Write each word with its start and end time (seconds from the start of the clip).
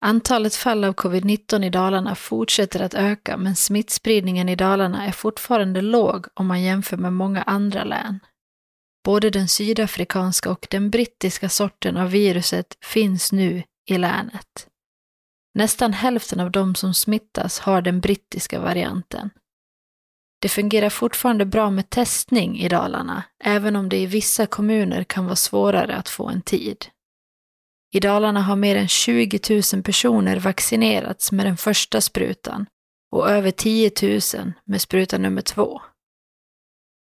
Antalet 0.00 0.54
fall 0.54 0.84
av 0.84 0.94
covid-19 0.94 1.64
i 1.64 1.70
Dalarna 1.70 2.14
fortsätter 2.14 2.80
att 2.80 2.94
öka 2.94 3.36
men 3.36 3.56
smittspridningen 3.56 4.48
i 4.48 4.56
Dalarna 4.56 5.06
är 5.06 5.12
fortfarande 5.12 5.82
låg 5.82 6.26
om 6.34 6.46
man 6.46 6.62
jämför 6.62 6.96
med 6.96 7.12
många 7.12 7.42
andra 7.42 7.84
län. 7.84 8.20
Både 9.06 9.30
den 9.30 9.48
sydafrikanska 9.48 10.50
och 10.50 10.66
den 10.70 10.90
brittiska 10.90 11.48
sorten 11.48 11.96
av 11.96 12.10
viruset 12.10 12.78
finns 12.84 13.32
nu 13.32 13.62
i 13.88 13.98
länet. 13.98 14.68
Nästan 15.54 15.92
hälften 15.92 16.40
av 16.40 16.50
de 16.50 16.74
som 16.74 16.94
smittas 16.94 17.58
har 17.58 17.82
den 17.82 18.00
brittiska 18.00 18.60
varianten. 18.60 19.30
Det 20.42 20.48
fungerar 20.48 20.90
fortfarande 20.90 21.44
bra 21.46 21.70
med 21.70 21.90
testning 21.90 22.58
i 22.58 22.68
Dalarna, 22.68 23.22
även 23.44 23.76
om 23.76 23.88
det 23.88 23.96
i 23.96 24.06
vissa 24.06 24.46
kommuner 24.46 25.04
kan 25.04 25.24
vara 25.24 25.36
svårare 25.36 25.96
att 25.96 26.08
få 26.08 26.28
en 26.28 26.42
tid. 26.42 26.86
I 27.94 28.00
Dalarna 28.00 28.42
har 28.42 28.56
mer 28.56 28.76
än 28.76 28.88
20 28.88 29.62
000 29.74 29.82
personer 29.82 30.36
vaccinerats 30.36 31.32
med 31.32 31.46
den 31.46 31.56
första 31.56 32.00
sprutan 32.00 32.66
och 33.10 33.30
över 33.30 33.50
10 33.50 33.90
000 34.02 34.52
med 34.64 34.80
spruta 34.80 35.18
nummer 35.18 35.42
två. 35.42 35.80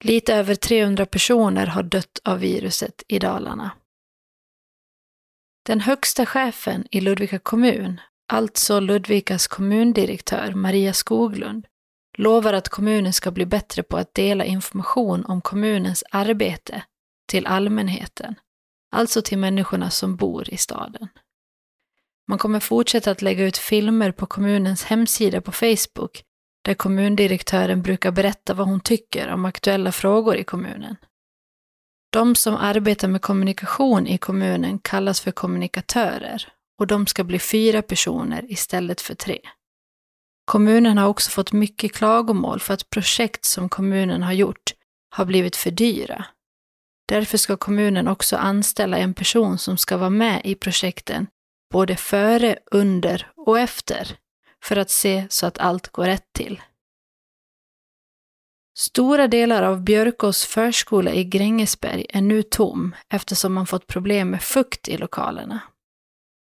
Lite 0.05 0.35
över 0.35 0.55
300 0.55 1.07
personer 1.07 1.67
har 1.67 1.83
dött 1.83 2.19
av 2.25 2.39
viruset 2.39 3.03
i 3.09 3.19
Dalarna. 3.19 3.71
Den 5.67 5.81
högsta 5.81 6.27
chefen 6.27 6.87
i 6.91 7.01
Ludvika 7.01 7.39
kommun, 7.39 8.01
alltså 8.33 8.81
Ludvikas 8.81 9.47
kommundirektör 9.47 10.53
Maria 10.53 10.93
Skoglund, 10.93 11.67
lovar 12.19 12.53
att 12.53 12.69
kommunen 12.69 13.13
ska 13.13 13.31
bli 13.31 13.47
bättre 13.47 13.83
på 13.83 13.97
att 13.97 14.15
dela 14.15 14.45
information 14.45 15.25
om 15.25 15.41
kommunens 15.41 16.05
arbete 16.11 16.83
till 17.29 17.47
allmänheten, 17.47 18.35
alltså 18.93 19.23
till 19.23 19.39
människorna 19.39 19.91
som 19.91 20.17
bor 20.17 20.55
i 20.55 20.57
staden. 20.57 21.09
Man 22.29 22.39
kommer 22.39 22.61
fortsätta 22.61 23.11
att 23.11 23.23
lägga 23.23 23.45
ut 23.45 23.59
filmer 23.59 24.13
på 24.13 24.27
kommunens 24.27 24.85
hemsida 24.85 25.41
på 25.41 25.53
Facebook 25.53 26.25
där 26.65 26.75
kommundirektören 26.75 27.83
brukar 27.83 28.11
berätta 28.11 28.55
vad 28.55 28.69
hon 28.69 28.81
tycker 28.81 29.29
om 29.29 29.45
aktuella 29.45 29.93
frågor 29.93 30.37
i 30.37 30.45
kommunen. 30.45 30.97
De 32.13 32.35
som 32.35 32.57
arbetar 32.57 33.09
med 33.09 33.23
kommunikation 33.23 34.07
i 34.07 34.19
kommunen 34.19 34.79
kallas 34.79 35.21
för 35.21 35.31
kommunikatörer 35.31 36.53
och 36.79 36.87
de 36.87 37.07
ska 37.07 37.25
bli 37.25 37.39
fyra 37.39 37.83
personer 37.83 38.53
istället 38.53 39.01
för 39.01 39.15
tre. 39.15 39.41
Kommunen 40.45 40.99
har 40.99 41.09
också 41.09 41.31
fått 41.31 41.53
mycket 41.53 41.93
klagomål 41.93 42.61
för 42.61 42.75
att 42.75 42.91
projekt 42.91 43.45
som 43.45 43.69
kommunen 43.69 44.23
har 44.23 44.33
gjort 44.33 44.75
har 45.11 45.25
blivit 45.25 45.57
för 45.57 45.71
dyra. 45.71 46.25
Därför 47.09 47.39
ska 47.39 47.57
kommunen 47.57 48.09
också 48.09 48.37
anställa 48.37 48.99
en 48.99 49.15
person 49.15 49.59
som 49.59 49.79
ska 49.79 49.97
vara 49.97 50.11
med 50.11 50.41
i 50.45 50.55
projekten 50.55 51.27
både 51.73 51.97
före, 51.97 52.59
under 52.71 53.31
och 53.37 53.59
efter 53.59 54.17
för 54.65 54.77
att 54.77 54.91
se 54.91 55.27
så 55.31 55.47
att 55.47 55.59
allt 55.59 55.89
går 55.89 56.05
rätt 56.05 56.33
till. 56.33 56.63
Stora 58.79 59.29
delar 59.29 59.63
av 59.63 59.83
Björkås 59.83 60.45
förskola 60.45 61.13
i 61.13 61.25
Grängesberg 61.25 62.07
är 62.09 62.21
nu 62.21 62.43
tom 62.43 62.95
eftersom 63.09 63.55
man 63.55 63.67
fått 63.67 63.87
problem 63.87 64.31
med 64.31 64.43
fukt 64.43 64.89
i 64.89 64.97
lokalerna. 64.97 65.61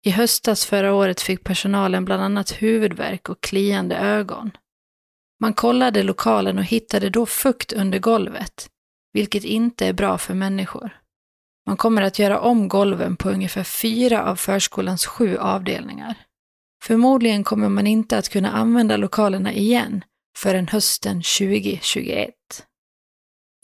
I 0.06 0.10
höstas 0.10 0.66
förra 0.66 0.94
året 0.94 1.22
fick 1.22 1.44
personalen 1.44 2.06
bland 2.06 2.24
annat 2.24 2.52
huvudvärk 2.52 3.30
och 3.30 3.42
kliande 3.42 3.98
ögon. 3.98 4.52
Man 5.40 5.54
kollade 5.54 6.04
lokalen 6.04 6.58
och 6.58 6.64
hittade 6.64 7.10
då 7.10 7.26
fukt 7.26 7.74
under 7.74 8.00
golvet, 8.00 8.70
vilket 9.14 9.44
inte 9.44 9.88
är 9.88 9.94
bra 9.94 10.18
för 10.18 10.34
människor. 10.34 11.00
Man 11.66 11.78
kommer 11.78 12.02
att 12.02 12.20
göra 12.20 12.40
om 12.40 12.68
golven 12.68 13.16
på 13.16 13.30
ungefär 13.30 13.64
fyra 13.64 14.26
av 14.26 14.36
förskolans 14.36 15.06
sju 15.06 15.38
avdelningar. 15.38 16.27
Förmodligen 16.88 17.44
kommer 17.44 17.70
man 17.70 17.88
inte 17.88 18.18
att 18.18 18.30
kunna 18.30 18.52
använda 18.52 18.98
lokalerna 18.98 19.54
igen 19.54 20.04
förrän 20.38 20.68
hösten 20.68 21.16
2021. 21.16 22.34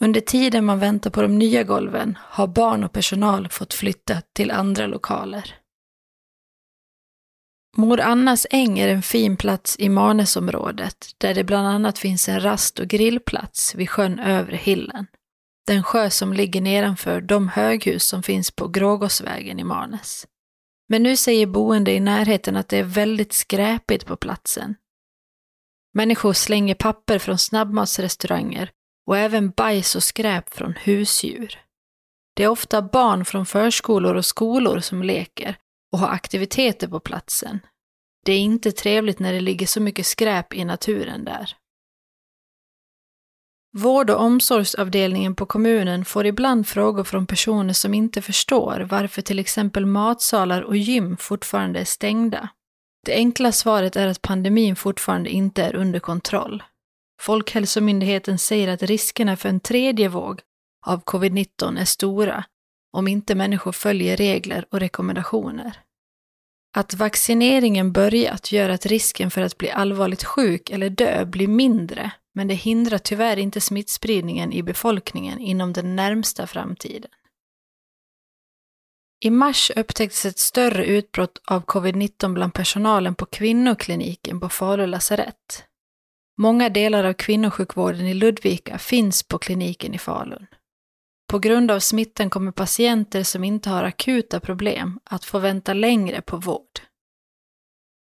Under 0.04 0.20
tiden 0.20 0.64
man 0.64 0.78
väntar 0.78 1.10
på 1.10 1.22
de 1.22 1.38
nya 1.38 1.62
golven 1.62 2.18
har 2.20 2.46
barn 2.46 2.84
och 2.84 2.92
personal 2.92 3.48
fått 3.48 3.74
flytta 3.74 4.22
till 4.32 4.50
andra 4.50 4.86
lokaler. 4.86 5.54
Mor 7.76 8.00
Annas 8.00 8.46
äng 8.50 8.78
är 8.78 8.88
en 8.88 9.02
fin 9.02 9.36
plats 9.36 9.76
i 9.78 9.88
Marnäsområdet 9.88 11.08
där 11.18 11.34
det 11.34 11.44
bland 11.44 11.68
annat 11.68 11.98
finns 11.98 12.28
en 12.28 12.40
rast 12.40 12.78
och 12.78 12.86
grillplats 12.86 13.74
vid 13.74 13.90
sjön 13.90 14.18
Övre 14.18 14.56
Hillen. 14.56 15.06
Den 15.66 15.82
sjö 15.82 16.10
som 16.10 16.32
ligger 16.32 16.60
nedanför 16.60 17.20
de 17.20 17.48
höghus 17.48 18.04
som 18.04 18.22
finns 18.22 18.50
på 18.50 18.68
Grågåsvägen 18.68 19.58
i 19.58 19.64
Marnäs. 19.64 20.26
Men 20.88 21.02
nu 21.02 21.16
säger 21.16 21.46
boende 21.46 21.92
i 21.92 22.00
närheten 22.00 22.56
att 22.56 22.68
det 22.68 22.78
är 22.78 22.84
väldigt 22.84 23.32
skräpigt 23.32 24.06
på 24.06 24.16
platsen. 24.16 24.74
Människor 25.94 26.32
slänger 26.32 26.74
papper 26.74 27.18
från 27.18 27.38
snabbmatsrestauranger 27.38 28.70
och 29.06 29.18
även 29.18 29.50
bajs 29.50 29.96
och 29.96 30.02
skräp 30.02 30.54
från 30.54 30.72
husdjur. 30.72 31.60
Det 32.36 32.44
är 32.44 32.48
ofta 32.48 32.82
barn 32.82 33.24
från 33.24 33.46
förskolor 33.46 34.14
och 34.14 34.24
skolor 34.24 34.80
som 34.80 35.02
leker 35.02 35.56
och 35.92 35.98
har 35.98 36.08
aktiviteter 36.08 36.88
på 36.88 37.00
platsen. 37.00 37.60
Det 38.24 38.32
är 38.32 38.38
inte 38.38 38.72
trevligt 38.72 39.18
när 39.18 39.32
det 39.32 39.40
ligger 39.40 39.66
så 39.66 39.80
mycket 39.80 40.06
skräp 40.06 40.54
i 40.54 40.64
naturen 40.64 41.24
där. 41.24 41.56
Vård 43.76 44.10
och 44.10 44.20
omsorgsavdelningen 44.20 45.34
på 45.34 45.46
kommunen 45.46 46.04
får 46.04 46.26
ibland 46.26 46.68
frågor 46.68 47.04
från 47.04 47.26
personer 47.26 47.72
som 47.72 47.94
inte 47.94 48.22
förstår 48.22 48.80
varför 48.90 49.22
till 49.22 49.38
exempel 49.38 49.86
matsalar 49.86 50.62
och 50.62 50.76
gym 50.76 51.16
fortfarande 51.16 51.80
är 51.80 51.84
stängda. 51.84 52.48
Det 53.06 53.14
enkla 53.14 53.52
svaret 53.52 53.96
är 53.96 54.06
att 54.06 54.22
pandemin 54.22 54.76
fortfarande 54.76 55.30
inte 55.30 55.62
är 55.62 55.76
under 55.76 56.00
kontroll. 56.00 56.62
Folkhälsomyndigheten 57.20 58.38
säger 58.38 58.68
att 58.68 58.82
riskerna 58.82 59.36
för 59.36 59.48
en 59.48 59.60
tredje 59.60 60.08
våg 60.08 60.40
av 60.86 61.04
covid-19 61.04 61.80
är 61.80 61.84
stora 61.84 62.44
om 62.92 63.08
inte 63.08 63.34
människor 63.34 63.72
följer 63.72 64.16
regler 64.16 64.64
och 64.70 64.80
rekommendationer. 64.80 65.78
Att 66.76 66.94
vaccineringen 66.94 67.92
börjat 67.92 68.52
gör 68.52 68.68
att 68.68 68.86
risken 68.86 69.30
för 69.30 69.40
att 69.40 69.58
bli 69.58 69.70
allvarligt 69.70 70.24
sjuk 70.24 70.70
eller 70.70 70.90
dö 70.90 71.24
blir 71.24 71.48
mindre, 71.48 72.10
men 72.32 72.48
det 72.48 72.54
hindrar 72.54 72.98
tyvärr 72.98 73.36
inte 73.36 73.60
smittspridningen 73.60 74.52
i 74.52 74.62
befolkningen 74.62 75.38
inom 75.38 75.72
den 75.72 75.96
närmsta 75.96 76.46
framtiden. 76.46 77.10
I 79.20 79.30
mars 79.30 79.70
upptäcktes 79.76 80.26
ett 80.26 80.38
större 80.38 80.84
utbrott 80.84 81.40
av 81.44 81.64
covid-19 81.64 82.34
bland 82.34 82.54
personalen 82.54 83.14
på 83.14 83.26
kvinnokliniken 83.26 84.40
på 84.40 84.48
Falu 84.48 84.86
lasarett. 84.86 85.64
Många 86.38 86.68
delar 86.68 87.04
av 87.04 87.12
kvinnosjukvården 87.12 88.06
i 88.06 88.14
Ludvika 88.14 88.78
finns 88.78 89.22
på 89.22 89.38
kliniken 89.38 89.94
i 89.94 89.98
Falun. 89.98 90.46
På 91.34 91.38
grund 91.38 91.70
av 91.70 91.80
smittan 91.80 92.30
kommer 92.30 92.52
patienter 92.52 93.22
som 93.22 93.44
inte 93.44 93.70
har 93.70 93.84
akuta 93.84 94.40
problem 94.40 95.00
att 95.04 95.24
få 95.24 95.38
vänta 95.38 95.72
längre 95.72 96.22
på 96.22 96.36
vård. 96.36 96.80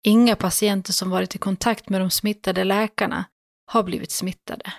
Inga 0.04 0.36
patienter 0.36 0.92
som 0.92 1.10
varit 1.10 1.34
i 1.34 1.38
kontakt 1.38 1.88
med 1.88 2.00
de 2.00 2.10
smittade 2.10 2.64
läkarna 2.64 3.24
har 3.66 3.82
blivit 3.82 4.10
smittade. 4.10 4.72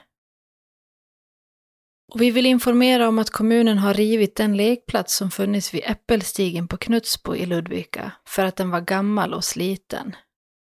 Och 2.14 2.22
vi 2.22 2.32
vill 2.32 2.46
informera 2.46 3.08
om 3.08 3.20
att 3.20 3.30
kommunen 3.30 3.78
har 3.78 3.94
rivit 3.94 4.36
den 4.36 4.58
lekplats 4.58 5.16
som 5.16 5.32
funnits 5.32 5.74
vid 5.74 5.84
Äppelstigen 5.86 6.68
på 6.68 6.78
Knutsbo 6.78 7.36
i 7.36 7.46
Ludvika 7.46 8.12
för 8.28 8.46
att 8.46 8.56
den 8.56 8.70
var 8.70 8.82
gammal 8.82 9.34
och 9.34 9.44
sliten. 9.44 10.16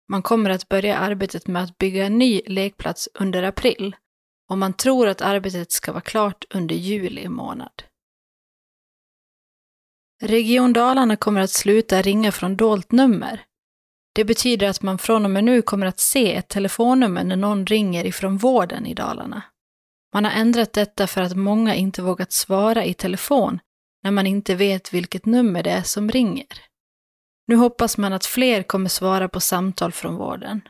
Man 0.09 0.21
kommer 0.21 0.49
att 0.49 0.69
börja 0.69 0.97
arbetet 0.97 1.47
med 1.47 1.63
att 1.63 1.77
bygga 1.77 2.05
en 2.05 2.17
ny 2.17 2.41
lekplats 2.45 3.09
under 3.13 3.43
april 3.43 3.95
och 4.53 4.59
man 4.59 4.73
tror 4.73 5.07
att 5.07 5.21
arbetet 5.21 5.71
ska 5.71 5.91
vara 5.91 6.01
klart 6.01 6.45
under 6.49 6.75
juli 6.75 7.27
månad. 7.29 7.83
Region 10.21 10.73
Dalarna 10.73 11.15
kommer 11.15 11.41
att 11.41 11.49
sluta 11.49 12.01
ringa 12.01 12.31
från 12.31 12.57
dolt 12.57 12.91
nummer. 12.91 13.45
Det 14.15 14.25
betyder 14.25 14.67
att 14.67 14.81
man 14.81 14.97
från 14.97 15.25
och 15.25 15.31
med 15.31 15.43
nu 15.43 15.61
kommer 15.61 15.85
att 15.85 15.99
se 15.99 16.35
ett 16.35 16.47
telefonnummer 16.47 17.23
när 17.23 17.35
någon 17.35 17.65
ringer 17.65 18.05
ifrån 18.05 18.37
vården 18.37 18.85
i 18.85 18.93
Dalarna. 18.93 19.41
Man 20.13 20.25
har 20.25 20.31
ändrat 20.31 20.73
detta 20.73 21.07
för 21.07 21.21
att 21.21 21.37
många 21.37 21.75
inte 21.75 22.01
vågat 22.01 22.31
svara 22.31 22.85
i 22.85 22.93
telefon 22.93 23.59
när 24.03 24.11
man 24.11 24.27
inte 24.27 24.55
vet 24.55 24.93
vilket 24.93 25.25
nummer 25.25 25.63
det 25.63 25.71
är 25.71 25.83
som 25.83 26.11
ringer. 26.11 26.47
Nu 27.47 27.55
hoppas 27.55 27.97
man 27.97 28.13
att 28.13 28.25
fler 28.25 28.63
kommer 28.63 28.89
svara 28.89 29.29
på 29.29 29.39
samtal 29.39 29.91
från 29.91 30.15
vården. 30.15 30.61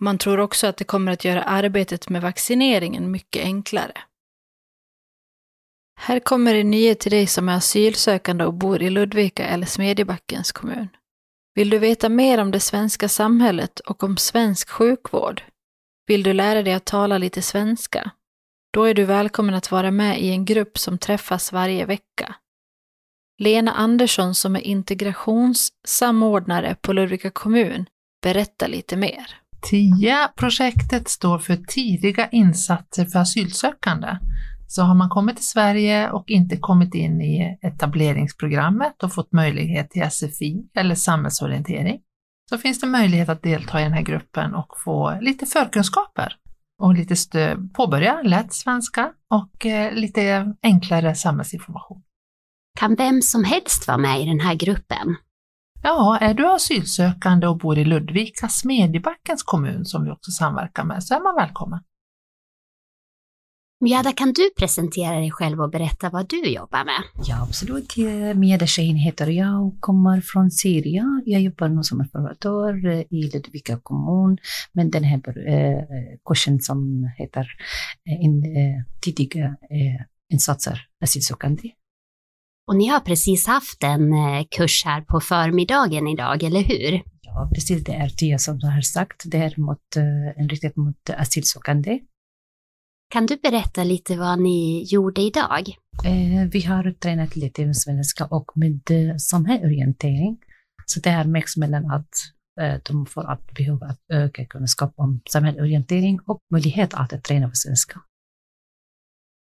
Man 0.00 0.18
tror 0.18 0.40
också 0.40 0.66
att 0.66 0.76
det 0.76 0.84
kommer 0.84 1.12
att 1.12 1.24
göra 1.24 1.42
arbetet 1.42 2.08
med 2.08 2.22
vaccineringen 2.22 3.10
mycket 3.10 3.44
enklare. 3.44 3.92
Här 5.98 6.20
kommer 6.20 6.54
en 6.54 6.70
nyhet 6.70 7.00
till 7.00 7.12
dig 7.12 7.26
som 7.26 7.48
är 7.48 7.56
asylsökande 7.56 8.44
och 8.44 8.54
bor 8.54 8.82
i 8.82 8.90
Ludvika 8.90 9.46
eller 9.46 9.66
Smedjebackens 9.66 10.52
kommun. 10.52 10.88
Vill 11.54 11.70
du 11.70 11.78
veta 11.78 12.08
mer 12.08 12.38
om 12.38 12.50
det 12.50 12.60
svenska 12.60 13.08
samhället 13.08 13.80
och 13.80 14.02
om 14.02 14.16
svensk 14.16 14.70
sjukvård? 14.70 15.42
Vill 16.06 16.22
du 16.22 16.32
lära 16.32 16.62
dig 16.62 16.72
att 16.72 16.84
tala 16.84 17.18
lite 17.18 17.42
svenska? 17.42 18.10
Då 18.72 18.84
är 18.84 18.94
du 18.94 19.04
välkommen 19.04 19.54
att 19.54 19.70
vara 19.70 19.90
med 19.90 20.20
i 20.20 20.30
en 20.30 20.44
grupp 20.44 20.78
som 20.78 20.98
träffas 20.98 21.52
varje 21.52 21.86
vecka. 21.86 22.34
Lena 23.38 23.72
Andersson 23.72 24.34
som 24.34 24.56
är 24.56 24.60
integrationssamordnare 24.60 26.76
på 26.80 26.92
Ludvika 26.92 27.30
kommun 27.30 27.86
berättar 28.22 28.68
lite 28.68 28.96
mer. 28.96 29.40
TIA-projektet 29.60 31.08
står 31.08 31.38
för 31.38 31.56
tidiga 31.56 32.28
insatser 32.28 33.04
för 33.04 33.18
asylsökande. 33.18 34.18
Så 34.68 34.82
har 34.82 34.94
man 34.94 35.08
kommit 35.08 35.36
till 35.36 35.46
Sverige 35.46 36.10
och 36.10 36.30
inte 36.30 36.56
kommit 36.56 36.94
in 36.94 37.20
i 37.20 37.58
etableringsprogrammet 37.62 39.02
och 39.02 39.12
fått 39.12 39.32
möjlighet 39.32 39.90
till 39.90 40.10
SFI 40.10 40.68
eller 40.74 40.94
samhällsorientering 40.94 42.00
så 42.50 42.58
finns 42.58 42.80
det 42.80 42.86
möjlighet 42.86 43.28
att 43.28 43.42
delta 43.42 43.80
i 43.80 43.82
den 43.82 43.92
här 43.92 44.02
gruppen 44.02 44.54
och 44.54 44.80
få 44.84 45.18
lite 45.20 45.46
förkunskaper 45.46 46.32
och 46.82 46.94
lite 46.94 47.16
stöd, 47.16 47.74
påbörja 47.74 48.22
lätt 48.22 48.52
svenska 48.52 49.12
och 49.30 49.66
eh, 49.66 49.92
lite 49.92 50.54
enklare 50.62 51.14
samhällsinformation. 51.14 52.02
Kan 52.78 52.94
vem 52.94 53.22
som 53.22 53.44
helst 53.44 53.88
vara 53.88 53.98
med 53.98 54.20
i 54.20 54.24
den 54.24 54.40
här 54.40 54.54
gruppen? 54.54 55.16
Ja, 55.82 56.18
är 56.20 56.34
du 56.34 56.46
asylsökande 56.54 57.46
och 57.46 57.58
bor 57.58 57.78
i 57.78 57.84
Ludvika, 57.84 58.48
Smedjebackens 58.48 59.42
kommun 59.42 59.84
som 59.84 60.04
vi 60.04 60.10
också 60.10 60.30
samverkar 60.30 60.84
med, 60.84 61.04
så 61.04 61.14
är 61.14 61.20
man 61.20 61.34
välkommen. 61.34 61.80
Mjada, 63.80 64.12
kan 64.12 64.32
du 64.32 64.50
presentera 64.56 65.16
dig 65.16 65.30
själv 65.30 65.60
och 65.60 65.70
berätta 65.70 66.10
vad 66.10 66.28
du 66.28 66.44
jobbar 66.44 66.84
med? 66.84 67.02
Ja, 67.26 67.42
absolut. 67.42 67.96
Mjada 68.34 68.66
Shein 68.66 68.96
heter 68.96 69.26
jag 69.26 69.66
och 69.66 69.80
kommer 69.80 70.20
från 70.20 70.50
Syrien. 70.50 71.22
Jag 71.26 71.40
jobbar 71.40 71.68
nu 71.68 71.82
som 71.82 72.00
informatör 72.00 72.86
i 73.14 73.30
Ludvika 73.32 73.78
kommun, 73.82 74.38
men 74.72 74.90
den 74.90 75.04
här 75.04 75.48
eh, 75.48 75.84
kursen 76.24 76.60
som 76.60 77.10
heter 77.16 77.48
eh, 78.08 78.24
in, 78.24 78.44
eh, 78.44 78.82
tidiga 79.00 79.44
eh, 79.44 80.04
insatser 80.32 80.86
asylsökande. 81.02 81.70
Och 82.66 82.76
ni 82.76 82.86
har 82.86 83.00
precis 83.00 83.46
haft 83.46 83.82
en 83.82 84.12
eh, 84.12 84.44
kurs 84.50 84.84
här 84.84 85.00
på 85.00 85.20
förmiddagen 85.20 86.08
idag, 86.08 86.42
eller 86.42 86.60
hur? 86.60 87.02
Ja, 87.22 87.50
precis. 87.54 87.84
Det 87.84 87.92
är 87.92 88.08
Tia 88.08 88.38
som 88.38 88.62
har 88.62 88.80
sagt. 88.80 89.22
Det 89.26 89.38
är 89.38 89.60
mot, 89.60 89.96
eh, 89.96 90.42
inriktat 90.42 90.76
mot 90.76 91.10
asylsökande. 91.10 92.00
Kan 93.10 93.26
du 93.26 93.36
berätta 93.36 93.84
lite 93.84 94.16
vad 94.16 94.40
ni 94.40 94.84
gjorde 94.88 95.20
idag? 95.20 95.68
Eh, 96.04 96.48
vi 96.52 96.60
har 96.60 96.90
tränat 96.90 97.36
lite 97.36 97.66
med 97.66 97.76
svenska 97.76 98.24
och 98.24 98.50
med 98.54 98.90
eh, 98.90 99.16
samhällsorientering. 99.16 100.38
Så 100.86 101.00
det 101.00 101.10
är 101.10 101.24
mix 101.24 101.56
mellan 101.56 101.90
att 101.90 102.08
eh, 102.60 102.80
de 102.88 103.06
får 103.06 103.30
att 103.30 103.54
behöva 103.54 103.86
att 103.86 104.00
öka 104.12 104.46
kunskap 104.46 104.92
om 104.96 105.20
samhällsorientering 105.30 106.20
och 106.26 106.40
möjlighet 106.52 106.94
att 106.94 107.24
träna 107.24 107.48
på 107.48 107.54
svenska. 107.54 108.00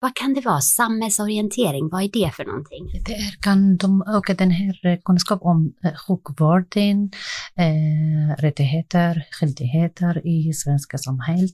Vad 0.01 0.15
kan 0.15 0.35
det 0.35 0.41
vara? 0.41 0.61
Samhällsorientering, 0.61 1.89
vad 1.89 2.03
är 2.03 2.11
det 2.13 2.31
för 2.35 2.45
någonting? 2.45 3.03
Det 3.05 3.15
är, 3.15 3.43
kan 3.43 3.77
de 3.77 4.03
öka 4.07 4.35
den 4.35 4.51
här 4.51 4.87
eh, 4.87 4.99
kunskap 5.05 5.43
om 5.43 5.75
eh, 5.85 5.93
sjukvården, 6.07 7.11
eh, 7.57 8.37
rättigheter, 8.43 9.27
skyldigheter 9.31 10.27
i 10.27 10.53
svenska 10.53 10.99
samhället. 10.99 11.51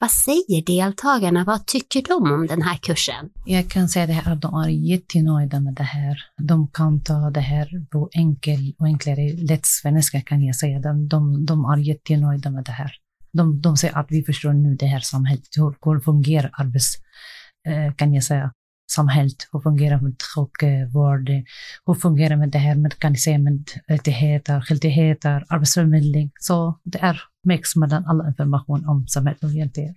Vad 0.00 0.10
säger 0.10 0.64
deltagarna? 0.66 1.44
Vad 1.44 1.66
tycker 1.66 2.02
de 2.02 2.32
om 2.32 2.46
den 2.46 2.62
här 2.62 2.76
kursen? 2.76 3.30
Jag 3.46 3.68
kan 3.68 3.88
säga 3.88 4.06
det 4.06 4.12
här 4.12 4.32
att 4.32 4.40
de 4.40 4.54
är 4.54 4.68
jättenöjda 4.68 5.60
med 5.60 5.74
det 5.74 5.82
här. 5.82 6.16
De 6.42 6.68
kan 6.68 7.00
ta 7.00 7.30
det 7.30 7.40
här 7.40 7.86
på 7.90 8.08
enkel 8.12 8.74
och 8.78 8.86
enklare, 8.86 9.32
lätt 9.32 9.66
svenska 9.66 10.20
kan 10.20 10.42
jag 10.42 10.56
säga. 10.56 10.78
De, 10.78 11.08
de, 11.08 11.46
de 11.46 11.64
är 11.64 11.76
jättenöjda 11.76 12.50
med 12.50 12.64
det 12.64 12.72
här. 12.72 12.92
De, 13.32 13.60
de 13.60 13.76
säger 13.76 13.98
att 13.98 14.06
vi 14.08 14.22
förstår 14.22 14.52
nu 14.52 14.74
det 14.74 14.86
här 14.86 15.00
samhället, 15.00 15.44
hur, 15.56 16.00
fungerar 16.00 16.50
arbets, 16.52 16.94
eh, 17.68 17.94
kan 17.94 18.14
jag 18.14 18.24
säga, 18.24 18.52
samhället, 18.90 19.48
hur 19.52 19.60
fungerar 19.60 20.00
med 20.00 20.16
sjukvård, 20.34 21.30
hur 21.86 21.94
fungerar 21.94 22.36
med 22.36 22.50
det 22.50 22.58
här 22.58 22.74
med, 22.74 22.98
kan 22.98 23.12
jag 23.12 23.20
säga, 23.20 23.38
med 23.38 23.70
rättigheter, 23.86 24.60
skyldigheter, 24.60 25.44
arbetsförmedling. 25.48 26.30
Så 26.40 26.78
det 26.84 26.98
är 26.98 27.20
mix 27.46 27.76
mellan 27.76 28.06
all 28.06 28.28
information 28.28 28.88
om 28.88 29.06
samhällsorientering. 29.06 29.96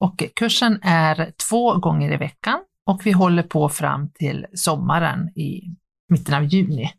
Och 0.00 0.24
kursen 0.36 0.78
är 0.82 1.32
två 1.48 1.78
gånger 1.78 2.12
i 2.12 2.16
veckan 2.16 2.58
och 2.90 3.06
vi 3.06 3.12
håller 3.12 3.42
på 3.42 3.68
fram 3.68 4.10
till 4.14 4.46
sommaren 4.54 5.28
i 5.28 5.76
mitten 6.08 6.34
av 6.34 6.44
juni. 6.44 6.92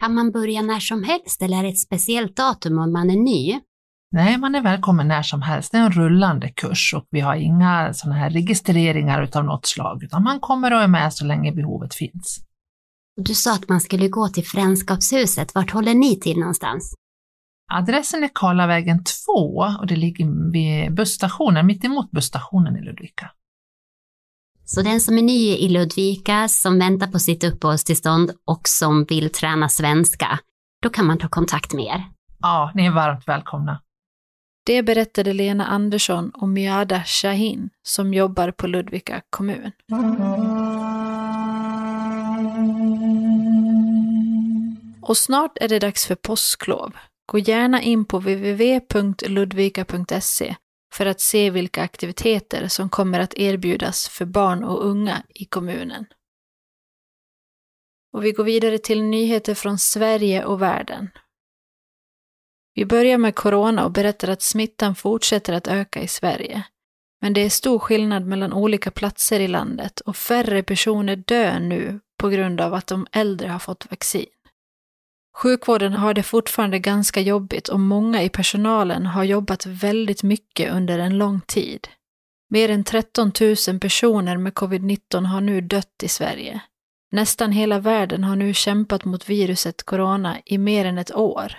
Kan 0.00 0.14
man 0.14 0.32
börja 0.32 0.62
när 0.62 0.80
som 0.80 1.04
helst 1.04 1.42
eller 1.42 1.58
är 1.58 1.62
det 1.62 1.68
ett 1.68 1.78
speciellt 1.78 2.36
datum 2.36 2.78
om 2.78 2.92
man 2.92 3.10
är 3.10 3.16
ny? 3.16 3.60
Nej, 4.12 4.38
man 4.38 4.54
är 4.54 4.62
välkommen 4.62 5.08
när 5.08 5.22
som 5.22 5.42
helst. 5.42 5.72
Det 5.72 5.78
är 5.78 5.82
en 5.82 5.92
rullande 5.92 6.48
kurs 6.48 6.94
och 6.96 7.06
vi 7.10 7.20
har 7.20 7.36
inga 7.36 7.94
sådana 7.94 8.18
här 8.18 8.30
registreringar 8.30 9.22
utav 9.22 9.44
något 9.44 9.66
slag, 9.66 10.02
utan 10.02 10.22
man 10.22 10.40
kommer 10.40 10.72
och 10.72 10.82
är 10.82 10.88
med 10.88 11.12
så 11.12 11.24
länge 11.24 11.52
behovet 11.52 11.94
finns. 11.94 12.38
Du 13.16 13.34
sa 13.34 13.54
att 13.54 13.68
man 13.68 13.80
skulle 13.80 14.08
gå 14.08 14.28
till 14.28 14.44
Fränskapshuset. 14.44 15.54
Vart 15.54 15.70
håller 15.70 15.94
ni 15.94 16.20
till 16.20 16.38
någonstans? 16.38 16.94
Adressen 17.72 18.24
är 18.24 18.30
Karlavägen 18.34 19.04
2 19.04 19.32
och 19.80 19.86
det 19.86 19.96
ligger 19.96 20.52
vid 20.52 20.94
busstationen, 20.94 21.66
mitt 21.66 21.84
emot 21.84 22.10
busstationen 22.10 22.76
i 22.76 22.80
Ludvika. 22.80 23.30
Så 24.68 24.82
den 24.82 25.00
som 25.00 25.18
är 25.18 25.22
ny 25.22 25.56
i 25.56 25.68
Ludvika, 25.68 26.48
som 26.48 26.78
väntar 26.78 27.06
på 27.06 27.18
sitt 27.18 27.44
uppehållstillstånd 27.44 28.30
och 28.44 28.60
som 28.64 29.04
vill 29.04 29.32
träna 29.32 29.68
svenska, 29.68 30.38
då 30.82 30.90
kan 30.90 31.06
man 31.06 31.18
ta 31.18 31.28
kontakt 31.28 31.72
med 31.72 31.84
er. 31.84 32.04
Ja, 32.40 32.72
ni 32.74 32.86
är 32.86 32.90
varmt 32.90 33.28
välkomna. 33.28 33.80
Det 34.66 34.82
berättade 34.82 35.32
Lena 35.32 35.66
Andersson 35.66 36.30
och 36.30 36.48
Myada 36.48 37.02
Shahin 37.04 37.70
som 37.82 38.14
jobbar 38.14 38.50
på 38.50 38.66
Ludvika 38.66 39.22
kommun. 39.30 39.72
Och 45.02 45.16
snart 45.16 45.58
är 45.60 45.68
det 45.68 45.78
dags 45.78 46.06
för 46.06 46.14
påsklov. 46.14 46.92
Gå 47.26 47.38
gärna 47.38 47.82
in 47.82 48.04
på 48.04 48.18
www.ludvika.se 48.18 50.56
för 50.92 51.06
att 51.06 51.20
se 51.20 51.50
vilka 51.50 51.82
aktiviteter 51.82 52.68
som 52.68 52.88
kommer 52.88 53.20
att 53.20 53.34
erbjudas 53.34 54.08
för 54.08 54.24
barn 54.24 54.64
och 54.64 54.86
unga 54.86 55.22
i 55.28 55.44
kommunen. 55.44 56.06
Och 58.12 58.24
vi 58.24 58.32
går 58.32 58.44
vidare 58.44 58.78
till 58.78 59.02
nyheter 59.02 59.54
från 59.54 59.78
Sverige 59.78 60.44
och 60.44 60.62
världen. 60.62 61.10
Vi 62.74 62.86
börjar 62.86 63.18
med 63.18 63.34
corona 63.34 63.84
och 63.84 63.92
berättar 63.92 64.28
att 64.28 64.42
smittan 64.42 64.94
fortsätter 64.94 65.52
att 65.52 65.68
öka 65.68 66.02
i 66.02 66.08
Sverige. 66.08 66.64
Men 67.20 67.32
det 67.32 67.40
är 67.40 67.50
stor 67.50 67.78
skillnad 67.78 68.26
mellan 68.26 68.52
olika 68.52 68.90
platser 68.90 69.40
i 69.40 69.48
landet 69.48 70.00
och 70.00 70.16
färre 70.16 70.62
personer 70.62 71.16
dör 71.16 71.58
nu 71.58 72.00
på 72.18 72.28
grund 72.28 72.60
av 72.60 72.74
att 72.74 72.86
de 72.86 73.06
äldre 73.12 73.48
har 73.48 73.58
fått 73.58 73.90
vaccin. 73.90 74.35
Sjukvården 75.36 75.92
har 75.92 76.14
det 76.14 76.22
fortfarande 76.22 76.78
ganska 76.78 77.20
jobbigt 77.20 77.68
och 77.68 77.80
många 77.80 78.22
i 78.22 78.28
personalen 78.28 79.06
har 79.06 79.24
jobbat 79.24 79.66
väldigt 79.66 80.22
mycket 80.22 80.72
under 80.72 80.98
en 80.98 81.18
lång 81.18 81.40
tid. 81.40 81.88
Mer 82.50 82.68
än 82.68 82.84
13 82.84 83.32
000 83.68 83.80
personer 83.80 84.36
med 84.36 84.52
covid-19 84.52 85.24
har 85.24 85.40
nu 85.40 85.60
dött 85.60 86.02
i 86.02 86.08
Sverige. 86.08 86.60
Nästan 87.12 87.52
hela 87.52 87.78
världen 87.78 88.24
har 88.24 88.36
nu 88.36 88.54
kämpat 88.54 89.04
mot 89.04 89.28
viruset 89.28 89.82
corona 89.82 90.36
i 90.44 90.58
mer 90.58 90.84
än 90.84 90.98
ett 90.98 91.14
år. 91.14 91.52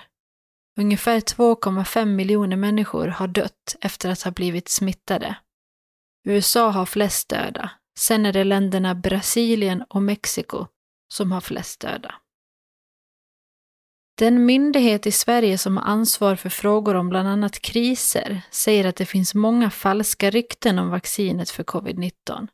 Ungefär 0.79 1.19
2,5 1.19 2.05
miljoner 2.05 2.57
människor 2.57 3.07
har 3.07 3.27
dött 3.27 3.75
efter 3.81 4.09
att 4.09 4.21
ha 4.21 4.31
blivit 4.31 4.69
smittade. 4.69 5.35
USA 6.27 6.69
har 6.69 6.85
flest 6.85 7.29
döda. 7.29 7.71
Sen 7.99 8.25
är 8.25 8.33
det 8.33 8.43
länderna 8.43 8.95
Brasilien 8.95 9.83
och 9.89 10.03
Mexiko 10.03 10.65
som 11.13 11.31
har 11.31 11.41
flest 11.41 11.79
döda. 11.79 12.15
Den 14.17 14.45
myndighet 14.45 15.07
i 15.07 15.11
Sverige 15.11 15.57
som 15.57 15.77
har 15.77 15.83
ansvar 15.83 16.35
för 16.35 16.49
frågor 16.49 16.95
om 16.95 17.09
bland 17.09 17.27
annat 17.27 17.59
kriser 17.59 18.41
säger 18.51 18.85
att 18.85 18.95
det 18.95 19.05
finns 19.05 19.35
många 19.35 19.69
falska 19.69 20.29
rykten 20.29 20.79
om 20.79 20.89
vaccinet 20.89 21.49
för 21.49 21.63
covid-19. 21.63 22.47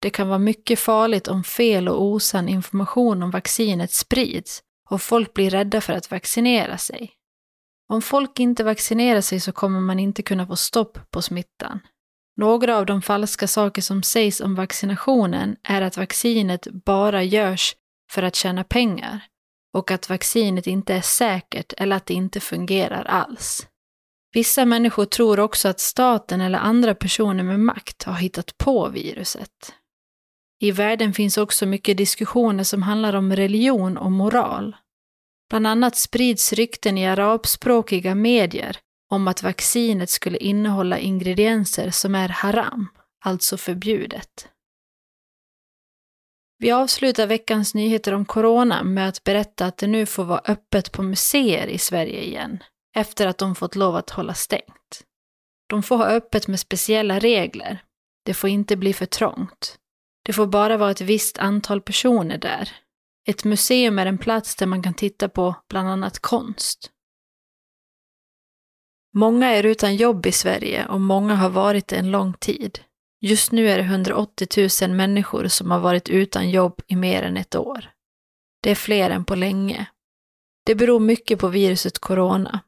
Det 0.00 0.10
kan 0.10 0.28
vara 0.28 0.38
mycket 0.38 0.78
farligt 0.78 1.28
om 1.28 1.44
fel 1.44 1.88
och 1.88 2.02
osann 2.02 2.48
information 2.48 3.22
om 3.22 3.30
vaccinet 3.30 3.92
sprids 3.92 4.62
och 4.90 5.02
folk 5.02 5.34
blir 5.34 5.50
rädda 5.50 5.80
för 5.80 5.92
att 5.92 6.10
vaccinera 6.10 6.78
sig. 6.78 7.12
Om 7.88 8.02
folk 8.02 8.40
inte 8.40 8.64
vaccinerar 8.64 9.20
sig 9.20 9.40
så 9.40 9.52
kommer 9.52 9.80
man 9.80 9.98
inte 9.98 10.22
kunna 10.22 10.46
få 10.46 10.56
stopp 10.56 10.98
på 11.10 11.22
smittan. 11.22 11.80
Några 12.36 12.76
av 12.76 12.86
de 12.86 13.02
falska 13.02 13.46
saker 13.46 13.82
som 13.82 14.02
sägs 14.02 14.40
om 14.40 14.54
vaccinationen 14.54 15.56
är 15.62 15.82
att 15.82 15.96
vaccinet 15.96 16.66
bara 16.84 17.22
görs 17.22 17.74
för 18.10 18.22
att 18.22 18.34
tjäna 18.34 18.64
pengar 18.64 19.20
och 19.74 19.90
att 19.90 20.10
vaccinet 20.10 20.66
inte 20.66 20.94
är 20.94 21.00
säkert 21.00 21.72
eller 21.76 21.96
att 21.96 22.06
det 22.06 22.14
inte 22.14 22.40
fungerar 22.40 23.04
alls. 23.04 23.66
Vissa 24.34 24.64
människor 24.64 25.04
tror 25.04 25.40
också 25.40 25.68
att 25.68 25.80
staten 25.80 26.40
eller 26.40 26.58
andra 26.58 26.94
personer 26.94 27.44
med 27.44 27.60
makt 27.60 28.02
har 28.02 28.14
hittat 28.14 28.58
på 28.58 28.88
viruset. 28.88 29.74
I 30.60 30.70
världen 30.70 31.12
finns 31.12 31.38
också 31.38 31.66
mycket 31.66 31.96
diskussioner 31.96 32.64
som 32.64 32.82
handlar 32.82 33.14
om 33.14 33.36
religion 33.36 33.96
och 33.96 34.12
moral. 34.12 34.76
Bland 35.50 35.66
annat 35.66 35.96
sprids 35.96 36.52
rykten 36.52 36.98
i 36.98 37.06
arabspråkiga 37.06 38.14
medier 38.14 38.76
om 39.10 39.28
att 39.28 39.42
vaccinet 39.42 40.10
skulle 40.10 40.38
innehålla 40.38 40.98
ingredienser 40.98 41.90
som 41.90 42.14
är 42.14 42.28
haram, 42.28 42.88
alltså 43.24 43.56
förbjudet. 43.56 44.48
Vi 46.58 46.70
avslutar 46.70 47.26
veckans 47.26 47.74
nyheter 47.74 48.12
om 48.14 48.24
corona 48.24 48.82
med 48.82 49.08
att 49.08 49.24
berätta 49.24 49.66
att 49.66 49.76
det 49.76 49.86
nu 49.86 50.06
får 50.06 50.24
vara 50.24 50.42
öppet 50.44 50.92
på 50.92 51.02
museer 51.02 51.66
i 51.66 51.78
Sverige 51.78 52.22
igen, 52.22 52.62
efter 52.96 53.26
att 53.26 53.38
de 53.38 53.54
fått 53.54 53.76
lov 53.76 53.96
att 53.96 54.10
hålla 54.10 54.34
stängt. 54.34 55.04
De 55.68 55.82
får 55.82 55.96
ha 55.96 56.06
öppet 56.06 56.48
med 56.48 56.60
speciella 56.60 57.18
regler. 57.18 57.82
Det 58.24 58.34
får 58.34 58.50
inte 58.50 58.76
bli 58.76 58.92
för 58.92 59.06
trångt. 59.06 59.78
Det 60.24 60.32
får 60.32 60.46
bara 60.46 60.76
vara 60.76 60.90
ett 60.90 61.00
visst 61.00 61.38
antal 61.38 61.80
personer 61.80 62.38
där. 62.38 62.72
Ett 63.28 63.44
museum 63.44 63.98
är 63.98 64.06
en 64.06 64.18
plats 64.18 64.56
där 64.56 64.66
man 64.66 64.82
kan 64.82 64.94
titta 64.94 65.28
på 65.28 65.54
bland 65.68 65.88
annat 65.88 66.18
konst. 66.18 66.90
Många 69.14 69.46
är 69.46 69.66
utan 69.66 69.96
jobb 69.96 70.26
i 70.26 70.32
Sverige 70.32 70.86
och 70.86 71.00
många 71.00 71.34
har 71.34 71.50
varit 71.50 71.88
det 71.88 71.96
en 71.96 72.10
lång 72.10 72.34
tid. 72.34 72.80
Just 73.26 73.52
nu 73.52 73.68
är 73.68 73.78
det 73.78 73.84
180 73.84 74.68
000 74.82 74.96
människor 74.96 75.48
som 75.48 75.70
har 75.70 75.80
varit 75.80 76.08
utan 76.08 76.50
jobb 76.50 76.80
i 76.86 76.96
mer 76.96 77.22
än 77.22 77.36
ett 77.36 77.54
år. 77.54 77.90
Det 78.62 78.70
är 78.70 78.74
fler 78.74 79.10
än 79.10 79.24
på 79.24 79.34
länge. 79.34 79.86
Det 80.66 80.74
beror 80.74 81.00
mycket 81.00 81.38
på 81.38 81.48
viruset 81.48 81.98
corona. 81.98 82.60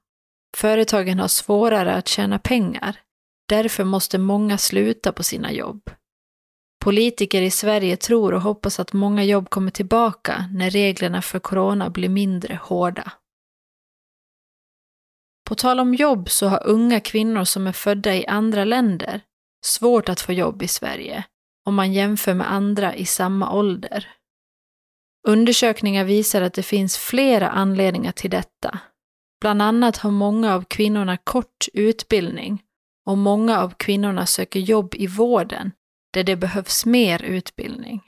Företagen 0.57 1.19
har 1.19 1.29
svårare 1.29 1.95
att 1.95 2.09
tjäna 2.09 2.39
pengar. 2.39 3.01
Därför 3.49 3.85
måste 3.85 4.19
många 4.19 4.59
sluta 4.59 5.13
på 5.13 5.23
sina 5.23 5.53
jobb. 5.53 5.91
Politiker 6.85 7.43
i 7.43 7.51
Sverige 7.51 7.97
tror 7.97 8.35
och 8.35 8.43
hoppas 8.43 8.81
att 8.81 8.93
många 8.93 9.25
jobb 9.25 9.51
kommer 9.51 9.71
tillbaka 9.71 10.49
när 10.53 10.71
reglerna 10.71 11.23
för 11.23 11.39
corona 11.39 11.91
blir 11.91 12.09
mindre 12.09 12.59
hårda. 12.63 13.13
På 15.49 15.55
tal 15.55 15.81
om 15.81 15.95
jobb 15.95 16.31
så 16.31 16.49
har 16.49 16.67
unga 16.67 17.01
kvinnor 17.01 17.45
som 17.45 17.67
är 17.67 17.73
födda 17.73 18.15
i 18.15 18.27
andra 18.27 18.65
länder 18.65 19.23
svårt 19.67 20.09
att 20.09 20.21
få 20.21 20.33
jobb 20.33 20.63
i 20.63 20.69
Sverige 20.69 21.25
om 21.65 21.75
man 21.75 21.93
jämför 21.93 22.35
med 22.35 22.53
andra 22.53 22.95
i 22.95 23.07
samma 23.07 23.53
ålder. 23.53 24.09
Undersökningar 25.29 26.05
visar 26.05 26.43
att 26.43 26.55
det 26.55 26.63
finns 26.63 26.97
flera 26.99 27.49
anledningar 27.49 28.13
till 28.13 28.31
detta. 28.31 28.79
Bland 29.41 29.63
annat 29.63 29.97
har 29.97 30.11
många 30.11 30.55
av 30.55 30.65
kvinnorna 30.65 31.17
kort 31.17 31.67
utbildning 31.73 32.63
och 33.07 33.19
många 33.19 33.61
av 33.61 33.75
kvinnorna 33.77 34.27
söker 34.27 34.61
jobb 34.61 34.95
i 34.95 35.07
vården 35.07 35.73
där 36.13 36.25
det 36.25 36.37
behövs 36.37 36.87
mer 36.87 37.23
utbildning. 37.23 38.03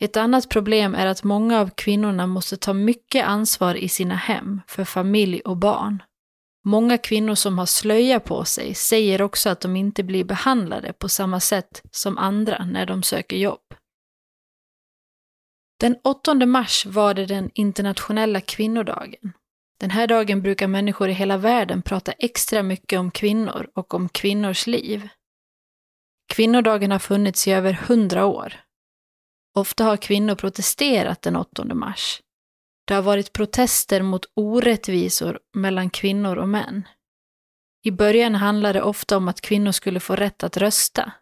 Ett 0.00 0.16
annat 0.16 0.48
problem 0.48 0.94
är 0.94 1.06
att 1.06 1.24
många 1.24 1.60
av 1.60 1.70
kvinnorna 1.70 2.26
måste 2.26 2.56
ta 2.56 2.72
mycket 2.72 3.26
ansvar 3.26 3.74
i 3.74 3.88
sina 3.88 4.14
hem 4.14 4.60
för 4.66 4.84
familj 4.84 5.40
och 5.40 5.56
barn. 5.56 6.02
Många 6.66 6.98
kvinnor 6.98 7.34
som 7.34 7.58
har 7.58 7.66
slöja 7.66 8.20
på 8.20 8.44
sig 8.44 8.74
säger 8.74 9.22
också 9.22 9.50
att 9.50 9.60
de 9.60 9.76
inte 9.76 10.02
blir 10.02 10.24
behandlade 10.24 10.92
på 10.92 11.08
samma 11.08 11.40
sätt 11.40 11.82
som 11.90 12.18
andra 12.18 12.64
när 12.64 12.86
de 12.86 13.02
söker 13.02 13.36
jobb. 13.36 13.74
Den 15.80 15.96
8 16.04 16.34
mars 16.34 16.86
var 16.86 17.14
det 17.14 17.26
den 17.26 17.50
internationella 17.54 18.40
kvinnodagen. 18.40 19.32
Den 19.80 19.90
här 19.90 20.06
dagen 20.06 20.42
brukar 20.42 20.66
människor 20.68 21.08
i 21.08 21.12
hela 21.12 21.36
världen 21.36 21.82
prata 21.82 22.12
extra 22.12 22.62
mycket 22.62 22.98
om 22.98 23.10
kvinnor 23.10 23.70
och 23.74 23.94
om 23.94 24.08
kvinnors 24.08 24.66
liv. 24.66 25.08
Kvinnodagen 26.32 26.90
har 26.90 26.98
funnits 26.98 27.48
i 27.48 27.52
över 27.52 27.72
hundra 27.72 28.26
år. 28.26 28.60
Ofta 29.54 29.84
har 29.84 29.96
kvinnor 29.96 30.34
protesterat 30.34 31.22
den 31.22 31.36
8 31.36 31.64
mars. 31.74 32.20
Det 32.84 32.94
har 32.94 33.02
varit 33.02 33.32
protester 33.32 34.02
mot 34.02 34.24
orättvisor 34.34 35.40
mellan 35.54 35.90
kvinnor 35.90 36.36
och 36.36 36.48
män. 36.48 36.88
I 37.84 37.90
början 37.90 38.34
handlade 38.34 38.78
det 38.78 38.82
ofta 38.82 39.16
om 39.16 39.28
att 39.28 39.40
kvinnor 39.40 39.72
skulle 39.72 40.00
få 40.00 40.16
rätt 40.16 40.42
att 40.42 40.56
rösta. 40.56 41.12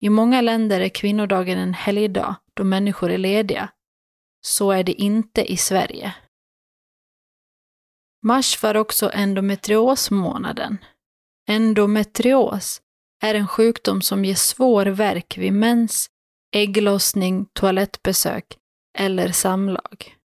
I 0.00 0.08
många 0.08 0.40
länder 0.40 0.80
är 0.80 0.88
kvinnodagen 0.88 1.58
en 1.58 1.74
helgdag 1.74 2.36
då 2.54 2.64
människor 2.64 3.10
är 3.10 3.18
lediga. 3.18 3.70
Så 4.40 4.70
är 4.70 4.84
det 4.84 4.92
inte 4.92 5.52
i 5.52 5.56
Sverige. 5.56 6.14
Mars 8.22 8.62
var 8.62 8.76
också 8.76 9.10
endometriosmånaden. 9.14 10.78
Endometrios 11.48 12.82
är 13.22 13.34
en 13.34 13.48
sjukdom 13.48 14.02
som 14.02 14.24
ger 14.24 14.34
svår 14.34 14.86
värk 14.86 15.38
vid 15.38 15.52
mens, 15.52 16.10
ägglossning, 16.54 17.46
toalettbesök 17.52 18.58
eller 18.98 19.32
samlag. 19.32 20.17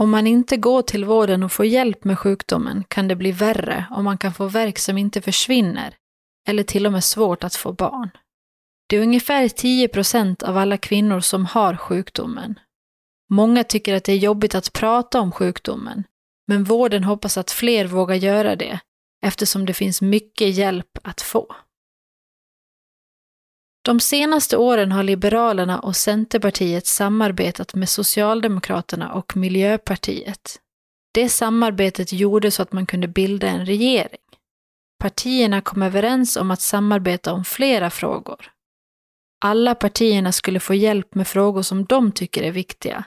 Om 0.00 0.10
man 0.10 0.26
inte 0.26 0.56
går 0.56 0.82
till 0.82 1.04
vården 1.04 1.42
och 1.42 1.52
får 1.52 1.66
hjälp 1.66 2.04
med 2.04 2.18
sjukdomen 2.18 2.84
kan 2.88 3.08
det 3.08 3.16
bli 3.16 3.32
värre 3.32 3.86
om 3.90 4.04
man 4.04 4.18
kan 4.18 4.34
få 4.34 4.46
värk 4.46 4.78
som 4.78 4.98
inte 4.98 5.22
försvinner 5.22 5.94
eller 6.48 6.62
till 6.62 6.86
och 6.86 6.92
med 6.92 7.04
svårt 7.04 7.44
att 7.44 7.54
få 7.54 7.72
barn. 7.72 8.10
Det 8.88 8.96
är 8.96 9.02
ungefär 9.02 9.48
10 9.48 9.88
procent 9.88 10.42
av 10.42 10.56
alla 10.56 10.76
kvinnor 10.76 11.20
som 11.20 11.46
har 11.46 11.76
sjukdomen. 11.76 12.58
Många 13.30 13.64
tycker 13.64 13.94
att 13.94 14.04
det 14.04 14.12
är 14.12 14.16
jobbigt 14.16 14.54
att 14.54 14.72
prata 14.72 15.20
om 15.20 15.32
sjukdomen, 15.32 16.04
men 16.46 16.64
vården 16.64 17.04
hoppas 17.04 17.38
att 17.38 17.50
fler 17.50 17.84
vågar 17.84 18.16
göra 18.16 18.56
det 18.56 18.80
eftersom 19.26 19.66
det 19.66 19.74
finns 19.74 20.02
mycket 20.02 20.54
hjälp 20.54 20.98
att 21.02 21.20
få. 21.20 21.56
De 23.82 24.00
senaste 24.00 24.56
åren 24.56 24.92
har 24.92 25.02
Liberalerna 25.02 25.80
och 25.80 25.96
Centerpartiet 25.96 26.86
samarbetat 26.86 27.74
med 27.74 27.88
Socialdemokraterna 27.88 29.12
och 29.12 29.36
Miljöpartiet. 29.36 30.60
Det 31.14 31.28
samarbetet 31.28 32.12
gjorde 32.12 32.50
så 32.50 32.62
att 32.62 32.72
man 32.72 32.86
kunde 32.86 33.08
bilda 33.08 33.48
en 33.48 33.66
regering. 33.66 34.20
Partierna 34.98 35.60
kom 35.60 35.82
överens 35.82 36.36
om 36.36 36.50
att 36.50 36.60
samarbeta 36.60 37.32
om 37.32 37.44
flera 37.44 37.90
frågor. 37.90 38.52
Alla 39.44 39.74
partierna 39.74 40.32
skulle 40.32 40.60
få 40.60 40.74
hjälp 40.74 41.14
med 41.14 41.28
frågor 41.28 41.62
som 41.62 41.84
de 41.84 42.12
tycker 42.12 42.42
är 42.42 42.50
viktiga. 42.50 43.04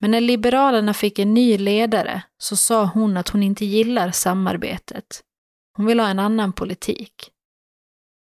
Men 0.00 0.10
när 0.10 0.20
Liberalerna 0.20 0.94
fick 0.94 1.18
en 1.18 1.34
ny 1.34 1.58
ledare 1.58 2.22
så 2.38 2.56
sa 2.56 2.84
hon 2.84 3.16
att 3.16 3.28
hon 3.28 3.42
inte 3.42 3.64
gillar 3.64 4.10
samarbetet. 4.10 5.22
Hon 5.76 5.86
vill 5.86 6.00
ha 6.00 6.08
en 6.08 6.18
annan 6.18 6.52
politik. 6.52 7.31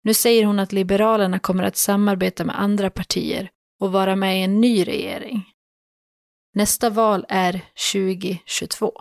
Nu 0.03 0.13
säger 0.13 0.45
hon 0.45 0.59
att 0.59 0.71
Liberalerna 0.71 1.39
kommer 1.39 1.63
att 1.63 1.77
samarbeta 1.77 2.45
med 2.45 2.61
andra 2.61 2.89
partier 2.89 3.49
och 3.79 3.91
vara 3.91 4.15
med 4.15 4.39
i 4.39 4.43
en 4.43 4.61
ny 4.61 4.83
regering. 4.83 5.45
Nästa 6.53 6.89
val 6.89 7.25
är 7.29 7.65
2022. 7.93 8.93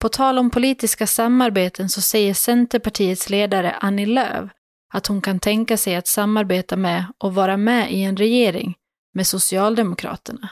På 0.00 0.08
tal 0.08 0.38
om 0.38 0.50
politiska 0.50 1.06
samarbeten 1.06 1.88
så 1.88 2.00
säger 2.00 2.34
Centerpartiets 2.34 3.30
ledare 3.30 3.72
Annie 3.72 4.06
Lööf 4.06 4.50
att 4.92 5.06
hon 5.06 5.22
kan 5.22 5.40
tänka 5.40 5.76
sig 5.76 5.96
att 5.96 6.06
samarbeta 6.06 6.76
med 6.76 7.12
och 7.18 7.34
vara 7.34 7.56
med 7.56 7.92
i 7.92 8.02
en 8.02 8.16
regering 8.16 8.74
med 9.14 9.26
Socialdemokraterna. 9.26 10.50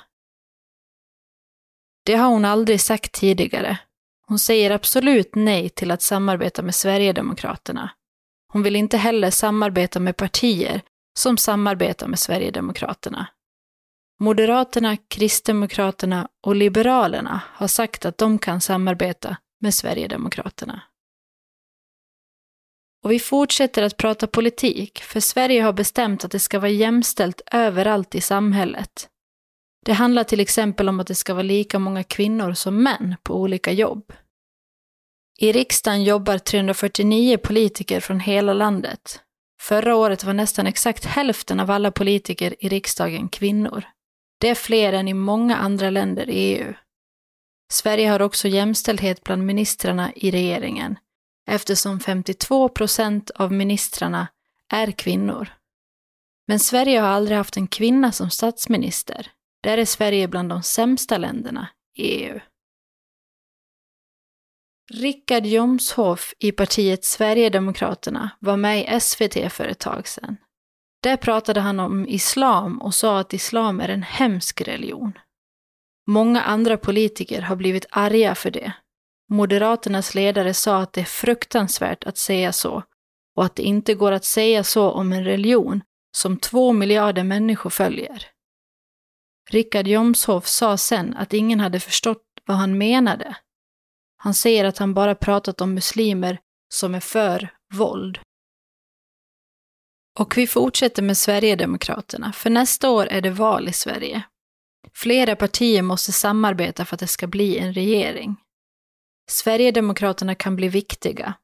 Det 2.04 2.14
har 2.14 2.28
hon 2.28 2.44
aldrig 2.44 2.80
sagt 2.80 3.12
tidigare. 3.12 3.78
Hon 4.26 4.38
säger 4.38 4.70
absolut 4.70 5.34
nej 5.34 5.68
till 5.68 5.90
att 5.90 6.02
samarbeta 6.02 6.62
med 6.62 6.74
Sverigedemokraterna. 6.74 7.90
Hon 8.52 8.62
vill 8.62 8.76
inte 8.76 8.96
heller 8.96 9.30
samarbeta 9.30 10.00
med 10.00 10.16
partier 10.16 10.80
som 11.18 11.36
samarbetar 11.36 12.06
med 12.06 12.18
Sverigedemokraterna. 12.18 13.26
Moderaterna, 14.20 14.96
Kristdemokraterna 14.96 16.28
och 16.46 16.56
Liberalerna 16.56 17.40
har 17.48 17.68
sagt 17.68 18.04
att 18.04 18.18
de 18.18 18.38
kan 18.38 18.60
samarbeta 18.60 19.36
med 19.60 19.74
Sverigedemokraterna. 19.74 20.82
Och 23.04 23.10
vi 23.10 23.18
fortsätter 23.18 23.82
att 23.82 23.96
prata 23.96 24.26
politik, 24.26 25.02
för 25.02 25.20
Sverige 25.20 25.62
har 25.62 25.72
bestämt 25.72 26.24
att 26.24 26.30
det 26.30 26.38
ska 26.38 26.58
vara 26.58 26.70
jämställt 26.70 27.40
överallt 27.52 28.14
i 28.14 28.20
samhället. 28.20 29.08
Det 29.84 29.92
handlar 29.92 30.24
till 30.24 30.40
exempel 30.40 30.88
om 30.88 31.00
att 31.00 31.06
det 31.06 31.14
ska 31.14 31.34
vara 31.34 31.42
lika 31.42 31.78
många 31.78 32.04
kvinnor 32.04 32.52
som 32.52 32.82
män 32.82 33.16
på 33.22 33.34
olika 33.34 33.72
jobb. 33.72 34.12
I 35.42 35.52
riksdagen 35.52 36.04
jobbar 36.04 36.38
349 36.38 37.38
politiker 37.38 38.00
från 38.00 38.20
hela 38.20 38.52
landet. 38.52 39.20
Förra 39.60 39.96
året 39.96 40.24
var 40.24 40.32
nästan 40.32 40.66
exakt 40.66 41.04
hälften 41.04 41.60
av 41.60 41.70
alla 41.70 41.90
politiker 41.90 42.54
i 42.58 42.68
riksdagen 42.68 43.28
kvinnor. 43.28 43.84
Det 44.40 44.48
är 44.48 44.54
fler 44.54 44.92
än 44.92 45.08
i 45.08 45.14
många 45.14 45.56
andra 45.56 45.90
länder 45.90 46.30
i 46.30 46.34
EU. 46.34 46.74
Sverige 47.72 48.08
har 48.08 48.22
också 48.22 48.48
jämställdhet 48.48 49.24
bland 49.24 49.46
ministrarna 49.46 50.12
i 50.16 50.30
regeringen, 50.30 50.98
eftersom 51.50 52.00
52 52.00 52.68
procent 52.68 53.30
av 53.30 53.52
ministrarna 53.52 54.28
är 54.72 54.90
kvinnor. 54.90 55.48
Men 56.48 56.58
Sverige 56.58 57.00
har 57.00 57.08
aldrig 57.08 57.36
haft 57.36 57.56
en 57.56 57.66
kvinna 57.66 58.12
som 58.12 58.30
statsminister. 58.30 59.30
Där 59.62 59.78
är 59.78 59.84
Sverige 59.84 60.28
bland 60.28 60.48
de 60.48 60.62
sämsta 60.62 61.18
länderna 61.18 61.68
i 61.96 62.02
EU. 62.02 62.40
Rickard 64.90 65.46
Jomshof 65.46 66.34
i 66.38 66.52
partiet 66.52 67.04
Sverigedemokraterna 67.04 68.30
var 68.38 68.56
med 68.56 68.96
i 68.96 69.00
SVT 69.00 69.52
för 69.52 69.64
ett 69.64 69.78
tag 69.78 70.08
sedan. 70.08 70.36
Där 71.02 71.16
pratade 71.16 71.60
han 71.60 71.80
om 71.80 72.08
islam 72.08 72.82
och 72.82 72.94
sa 72.94 73.18
att 73.18 73.32
islam 73.32 73.80
är 73.80 73.88
en 73.88 74.02
hemsk 74.02 74.60
religion. 74.60 75.18
Många 76.06 76.42
andra 76.42 76.76
politiker 76.76 77.42
har 77.42 77.56
blivit 77.56 77.86
arga 77.90 78.34
för 78.34 78.50
det. 78.50 78.72
Moderaternas 79.28 80.14
ledare 80.14 80.54
sa 80.54 80.82
att 80.82 80.92
det 80.92 81.00
är 81.00 81.04
fruktansvärt 81.04 82.04
att 82.04 82.18
säga 82.18 82.52
så 82.52 82.82
och 83.36 83.44
att 83.44 83.56
det 83.56 83.62
inte 83.62 83.94
går 83.94 84.12
att 84.12 84.24
säga 84.24 84.64
så 84.64 84.90
om 84.90 85.12
en 85.12 85.24
religion 85.24 85.82
som 86.16 86.36
två 86.36 86.72
miljarder 86.72 87.24
människor 87.24 87.70
följer. 87.70 88.26
Richard 89.50 89.86
Jomshof 89.86 90.46
sa 90.46 90.76
sen 90.76 91.16
att 91.16 91.32
ingen 91.32 91.60
hade 91.60 91.80
förstått 91.80 92.22
vad 92.46 92.56
han 92.56 92.78
menade. 92.78 93.36
Han 94.24 94.34
säger 94.34 94.64
att 94.64 94.78
han 94.78 94.94
bara 94.94 95.14
pratat 95.14 95.60
om 95.60 95.74
muslimer 95.74 96.38
som 96.74 96.94
är 96.94 97.00
för 97.00 97.48
våld. 97.74 98.18
Och 100.18 100.36
vi 100.36 100.46
fortsätter 100.46 101.02
med 101.02 101.16
Sverigedemokraterna, 101.16 102.32
för 102.32 102.50
nästa 102.50 102.90
år 102.90 103.06
är 103.06 103.20
det 103.20 103.30
val 103.30 103.68
i 103.68 103.72
Sverige. 103.72 104.22
Flera 104.94 105.36
partier 105.36 105.82
måste 105.82 106.12
samarbeta 106.12 106.84
för 106.84 106.96
att 106.96 107.00
det 107.00 107.06
ska 107.06 107.26
bli 107.26 107.58
en 107.58 107.74
regering. 107.74 108.36
Sverigedemokraterna 109.30 110.34
kan 110.34 110.56
bli 110.56 110.68
viktiga. 110.68 111.34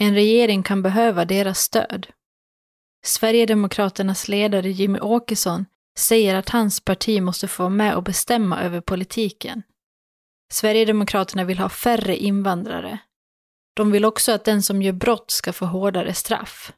En 0.00 0.14
regering 0.14 0.62
kan 0.62 0.82
behöva 0.82 1.24
deras 1.24 1.58
stöd. 1.58 2.06
Sverigedemokraternas 3.04 4.28
ledare 4.28 4.70
Jimmy 4.70 4.98
Åkesson 4.98 5.66
säger 5.98 6.34
att 6.34 6.48
hans 6.48 6.80
parti 6.80 7.22
måste 7.22 7.48
få 7.48 7.62
vara 7.62 7.70
med 7.70 7.94
och 7.94 8.02
bestämma 8.02 8.62
över 8.62 8.80
politiken. 8.80 9.62
Sverigedemokraterna 10.52 11.44
vill 11.44 11.58
ha 11.58 11.68
färre 11.68 12.16
invandrare. 12.16 12.98
De 13.74 13.92
vill 13.92 14.04
också 14.04 14.32
att 14.32 14.44
den 14.44 14.62
som 14.62 14.82
gör 14.82 14.92
brott 14.92 15.30
ska 15.30 15.52
få 15.52 15.64
hårdare 15.64 16.14
straff. 16.14 16.72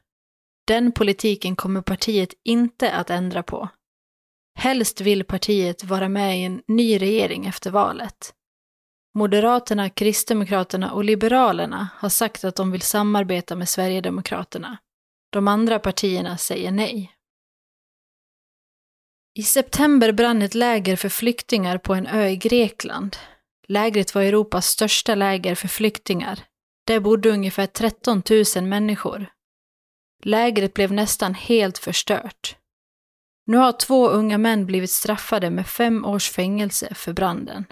Den 0.67 0.91
politiken 0.91 1.55
kommer 1.55 1.81
partiet 1.81 2.33
inte 2.43 2.91
att 2.91 3.09
ändra 3.09 3.43
på. 3.43 3.69
Helst 4.59 5.01
vill 5.01 5.23
partiet 5.23 5.83
vara 5.83 6.09
med 6.09 6.39
i 6.39 6.43
en 6.43 6.61
ny 6.67 6.97
regering 6.97 7.45
efter 7.45 7.71
valet. 7.71 8.33
Moderaterna, 9.13 9.89
Kristdemokraterna 9.89 10.91
och 10.91 11.03
Liberalerna 11.03 11.87
har 11.95 12.09
sagt 12.09 12.43
att 12.43 12.55
de 12.55 12.71
vill 12.71 12.81
samarbeta 12.81 13.55
med 13.55 13.69
Sverigedemokraterna. 13.69 14.77
De 15.31 15.47
andra 15.47 15.79
partierna 15.79 16.37
säger 16.37 16.71
nej. 16.71 17.11
I 19.39 19.43
september 19.43 20.11
brann 20.11 20.41
ett 20.41 20.55
läger 20.55 20.95
för 20.95 21.09
flyktingar 21.09 21.77
på 21.77 21.93
en 21.93 22.07
ö 22.07 22.27
i 22.27 22.35
Grekland. 22.35 23.17
Lägret 23.71 24.15
var 24.15 24.21
Europas 24.21 24.67
största 24.67 25.15
läger 25.15 25.55
för 25.55 25.67
flyktingar. 25.67 26.39
Där 26.87 26.99
bodde 26.99 27.29
ungefär 27.29 27.67
13 27.67 28.23
000 28.55 28.65
människor. 28.67 29.25
Lägret 30.23 30.73
blev 30.73 30.93
nästan 30.93 31.33
helt 31.33 31.77
förstört. 31.77 32.55
Nu 33.45 33.57
har 33.57 33.71
två 33.71 34.09
unga 34.09 34.37
män 34.37 34.65
blivit 34.65 34.91
straffade 34.91 35.49
med 35.49 35.67
fem 35.67 36.05
års 36.05 36.29
fängelse 36.29 36.93
för 36.95 37.13
branden. 37.13 37.65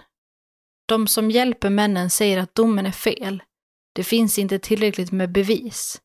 De 0.86 1.06
som 1.06 1.30
hjälper 1.30 1.70
männen 1.70 2.10
säger 2.10 2.38
att 2.38 2.54
domen 2.54 2.86
är 2.86 2.92
fel. 2.92 3.42
Det 3.92 4.04
finns 4.04 4.38
inte 4.38 4.58
tillräckligt 4.58 5.12
med 5.12 5.32
bevis. 5.32 6.00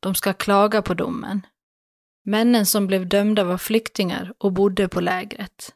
De 0.00 0.14
ska 0.14 0.32
klaga 0.32 0.82
på 0.82 0.94
domen. 0.94 1.46
Männen 2.24 2.66
som 2.66 2.86
blev 2.86 3.08
dömda 3.08 3.44
var 3.44 3.58
flyktingar 3.58 4.34
och 4.38 4.52
bodde 4.52 4.88
på 4.88 5.00
lägret. 5.00 5.74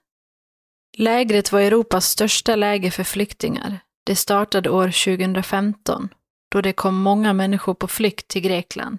Lägret 1.01 1.53
var 1.53 1.61
Europas 1.61 2.07
största 2.07 2.57
läger 2.57 2.91
för 2.91 3.05
flyktingar. 3.05 3.81
Det 4.07 4.17
startade 4.17 4.71
år 4.71 4.87
2015, 4.87 6.09
då 6.53 6.61
det 6.61 6.73
kom 6.73 7.03
många 7.03 7.33
människor 7.33 7.75
på 7.75 7.89
flykt 7.89 8.29
till 8.29 8.43
Grekland. 8.43 8.99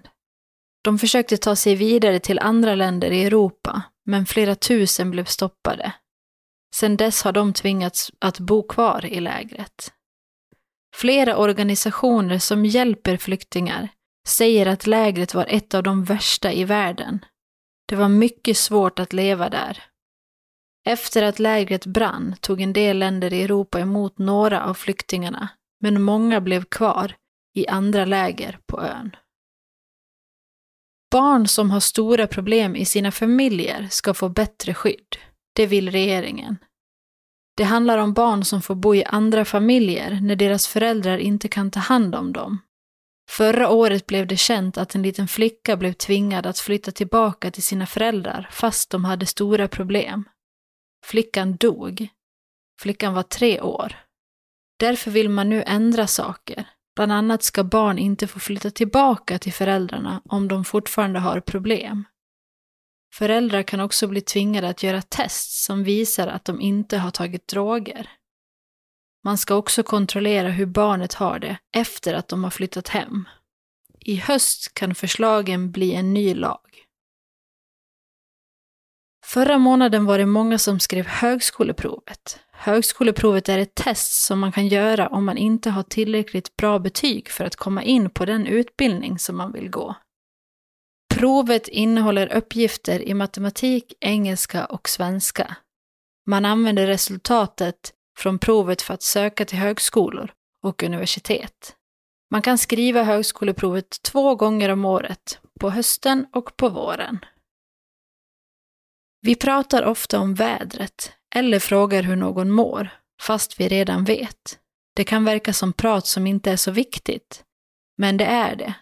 De 0.84 0.98
försökte 0.98 1.36
ta 1.36 1.56
sig 1.56 1.74
vidare 1.74 2.18
till 2.18 2.38
andra 2.38 2.74
länder 2.74 3.10
i 3.10 3.24
Europa, 3.24 3.82
men 4.06 4.26
flera 4.26 4.54
tusen 4.54 5.10
blev 5.10 5.24
stoppade. 5.24 5.92
Sedan 6.74 6.96
dess 6.96 7.22
har 7.22 7.32
de 7.32 7.52
tvingats 7.52 8.10
att 8.18 8.38
bo 8.38 8.62
kvar 8.62 9.06
i 9.06 9.20
lägret. 9.20 9.92
Flera 10.96 11.36
organisationer 11.36 12.38
som 12.38 12.66
hjälper 12.66 13.16
flyktingar 13.16 13.88
säger 14.28 14.66
att 14.66 14.86
lägret 14.86 15.34
var 15.34 15.46
ett 15.48 15.74
av 15.74 15.82
de 15.82 16.04
värsta 16.04 16.52
i 16.52 16.64
världen. 16.64 17.24
Det 17.88 17.96
var 17.96 18.08
mycket 18.08 18.56
svårt 18.56 18.98
att 18.98 19.12
leva 19.12 19.48
där. 19.48 19.89
Efter 20.84 21.22
att 21.22 21.38
lägret 21.38 21.86
brann 21.86 22.36
tog 22.40 22.60
en 22.60 22.72
del 22.72 22.98
länder 22.98 23.32
i 23.32 23.42
Europa 23.42 23.80
emot 23.80 24.18
några 24.18 24.64
av 24.64 24.74
flyktingarna, 24.74 25.48
men 25.80 26.02
många 26.02 26.40
blev 26.40 26.64
kvar 26.64 27.16
i 27.54 27.66
andra 27.66 28.04
läger 28.04 28.58
på 28.66 28.80
ön. 28.80 29.16
Barn 31.10 31.48
som 31.48 31.70
har 31.70 31.80
stora 31.80 32.26
problem 32.26 32.76
i 32.76 32.84
sina 32.84 33.12
familjer 33.12 33.88
ska 33.90 34.14
få 34.14 34.28
bättre 34.28 34.74
skydd. 34.74 35.16
Det 35.52 35.66
vill 35.66 35.90
regeringen. 35.90 36.56
Det 37.56 37.64
handlar 37.64 37.98
om 37.98 38.12
barn 38.12 38.44
som 38.44 38.62
får 38.62 38.74
bo 38.74 38.94
i 38.94 39.04
andra 39.04 39.44
familjer 39.44 40.18
när 40.22 40.36
deras 40.36 40.68
föräldrar 40.68 41.18
inte 41.18 41.48
kan 41.48 41.70
ta 41.70 41.80
hand 41.80 42.14
om 42.14 42.32
dem. 42.32 42.58
Förra 43.30 43.70
året 43.70 44.06
blev 44.06 44.26
det 44.26 44.36
känt 44.36 44.78
att 44.78 44.94
en 44.94 45.02
liten 45.02 45.28
flicka 45.28 45.76
blev 45.76 45.92
tvingad 45.92 46.46
att 46.46 46.58
flytta 46.58 46.90
tillbaka 46.90 47.50
till 47.50 47.62
sina 47.62 47.86
föräldrar 47.86 48.48
fast 48.52 48.90
de 48.90 49.04
hade 49.04 49.26
stora 49.26 49.68
problem. 49.68 50.24
Flickan 51.04 51.56
dog. 51.56 52.08
Flickan 52.80 53.14
var 53.14 53.22
tre 53.22 53.60
år. 53.60 53.96
Därför 54.78 55.10
vill 55.10 55.28
man 55.28 55.48
nu 55.48 55.62
ändra 55.66 56.06
saker. 56.06 56.68
Bland 56.96 57.12
annat 57.12 57.42
ska 57.42 57.64
barn 57.64 57.98
inte 57.98 58.26
få 58.26 58.40
flytta 58.40 58.70
tillbaka 58.70 59.38
till 59.38 59.52
föräldrarna 59.52 60.22
om 60.24 60.48
de 60.48 60.64
fortfarande 60.64 61.18
har 61.18 61.40
problem. 61.40 62.04
Föräldrar 63.14 63.62
kan 63.62 63.80
också 63.80 64.06
bli 64.06 64.20
tvingade 64.20 64.68
att 64.68 64.82
göra 64.82 65.02
test 65.02 65.64
som 65.64 65.84
visar 65.84 66.28
att 66.28 66.44
de 66.44 66.60
inte 66.60 66.98
har 66.98 67.10
tagit 67.10 67.48
droger. 67.48 68.10
Man 69.24 69.38
ska 69.38 69.54
också 69.54 69.82
kontrollera 69.82 70.48
hur 70.48 70.66
barnet 70.66 71.14
har 71.14 71.38
det 71.38 71.58
efter 71.76 72.14
att 72.14 72.28
de 72.28 72.44
har 72.44 72.50
flyttat 72.50 72.88
hem. 72.88 73.28
I 74.00 74.16
höst 74.16 74.74
kan 74.74 74.94
förslagen 74.94 75.70
bli 75.70 75.94
en 75.94 76.14
ny 76.14 76.34
lag. 76.34 76.84
Förra 79.24 79.58
månaden 79.58 80.04
var 80.04 80.18
det 80.18 80.26
många 80.26 80.58
som 80.58 80.80
skrev 80.80 81.06
högskoleprovet. 81.06 82.40
Högskoleprovet 82.52 83.48
är 83.48 83.58
ett 83.58 83.74
test 83.74 84.24
som 84.24 84.40
man 84.40 84.52
kan 84.52 84.68
göra 84.68 85.08
om 85.08 85.24
man 85.24 85.36
inte 85.36 85.70
har 85.70 85.82
tillräckligt 85.82 86.56
bra 86.56 86.78
betyg 86.78 87.28
för 87.28 87.44
att 87.44 87.56
komma 87.56 87.82
in 87.82 88.10
på 88.10 88.24
den 88.24 88.46
utbildning 88.46 89.18
som 89.18 89.36
man 89.36 89.52
vill 89.52 89.70
gå. 89.70 89.94
Provet 91.14 91.68
innehåller 91.68 92.32
uppgifter 92.32 93.08
i 93.08 93.14
matematik, 93.14 93.92
engelska 94.00 94.64
och 94.64 94.88
svenska. 94.88 95.56
Man 96.26 96.44
använder 96.44 96.86
resultatet 96.86 97.92
från 98.18 98.38
provet 98.38 98.82
för 98.82 98.94
att 98.94 99.02
söka 99.02 99.44
till 99.44 99.58
högskolor 99.58 100.32
och 100.62 100.82
universitet. 100.82 101.76
Man 102.30 102.42
kan 102.42 102.58
skriva 102.58 103.02
högskoleprovet 103.02 104.02
två 104.02 104.34
gånger 104.34 104.68
om 104.68 104.84
året, 104.84 105.40
på 105.60 105.70
hösten 105.70 106.26
och 106.32 106.56
på 106.56 106.68
våren. 106.68 107.18
Vi 109.20 109.34
pratar 109.34 109.82
ofta 109.82 110.18
om 110.18 110.34
vädret 110.34 111.12
eller 111.34 111.58
frågar 111.58 112.02
hur 112.02 112.16
någon 112.16 112.50
mår, 112.50 112.88
fast 113.22 113.60
vi 113.60 113.68
redan 113.68 114.04
vet. 114.04 114.58
Det 114.96 115.04
kan 115.04 115.24
verka 115.24 115.52
som 115.52 115.72
prat 115.72 116.06
som 116.06 116.26
inte 116.26 116.50
är 116.50 116.56
så 116.56 116.70
viktigt, 116.70 117.44
men 117.98 118.16
det 118.16 118.24
är 118.24 118.56
det. 118.56 118.74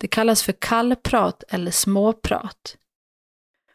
Det 0.00 0.08
kallas 0.08 0.42
för 0.42 0.52
kallprat 0.52 1.44
eller 1.48 1.70
småprat. 1.70 2.76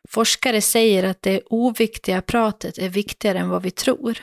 Forskare 0.10 0.62
säger 0.62 1.04
att 1.04 1.22
det 1.22 1.42
oviktiga 1.46 2.22
pratet 2.22 2.78
är 2.78 2.90
viktigare 2.90 3.40
än 3.40 3.50
vad 3.50 3.62
vi 3.62 3.72
tror. 3.72 4.20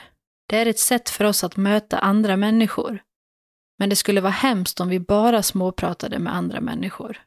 Det 0.49 0.57
är 0.57 0.65
ett 0.65 0.79
sätt 0.79 1.09
för 1.09 1.25
oss 1.25 1.43
att 1.43 1.57
möta 1.57 1.99
andra 1.99 2.37
människor. 2.37 3.03
Men 3.77 3.89
det 3.89 3.95
skulle 3.95 4.21
vara 4.21 4.31
hemskt 4.31 4.79
om 4.79 4.89
vi 4.89 4.99
bara 4.99 5.43
småpratade 5.43 6.19
med 6.19 6.35
andra 6.35 6.61
människor. 6.61 7.21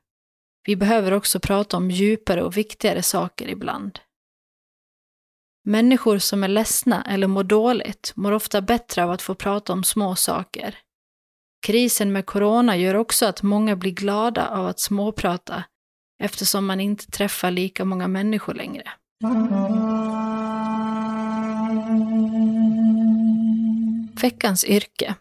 Vi 0.66 0.76
behöver 0.76 1.12
också 1.12 1.40
prata 1.40 1.76
om 1.76 1.90
djupare 1.90 2.42
och 2.42 2.56
viktigare 2.56 3.02
saker 3.02 3.48
ibland. 3.48 3.98
Människor 5.64 6.18
som 6.18 6.44
är 6.44 6.48
ledsna 6.48 7.03
eller 7.03 7.27
mår 7.27 7.44
dåligt 7.44 8.12
mår 8.16 8.33
ofta 8.33 8.61
bättre 8.61 9.05
av 9.05 9.11
att 9.11 9.22
få 9.22 9.35
prata 9.35 9.72
om 9.72 9.85
små 9.85 10.16
saker. 10.16 10.79
Krisen 11.66 12.12
med 12.12 12.27
corona 12.27 12.77
gör 12.77 12.94
också 12.94 13.27
att 13.27 13.42
många 13.42 13.77
blir 13.77 13.92
glada 13.92 14.48
av 14.48 14.66
att 14.66 14.81
småprata 14.81 15.64
eftersom 16.22 16.66
man 16.66 16.81
inte 16.81 17.11
träffar 17.11 17.51
lika 17.51 17.85
många 17.85 18.09
människor 18.09 18.55
längre. 18.55 18.90
Veckans 24.22 24.64
yrke. 24.64 25.14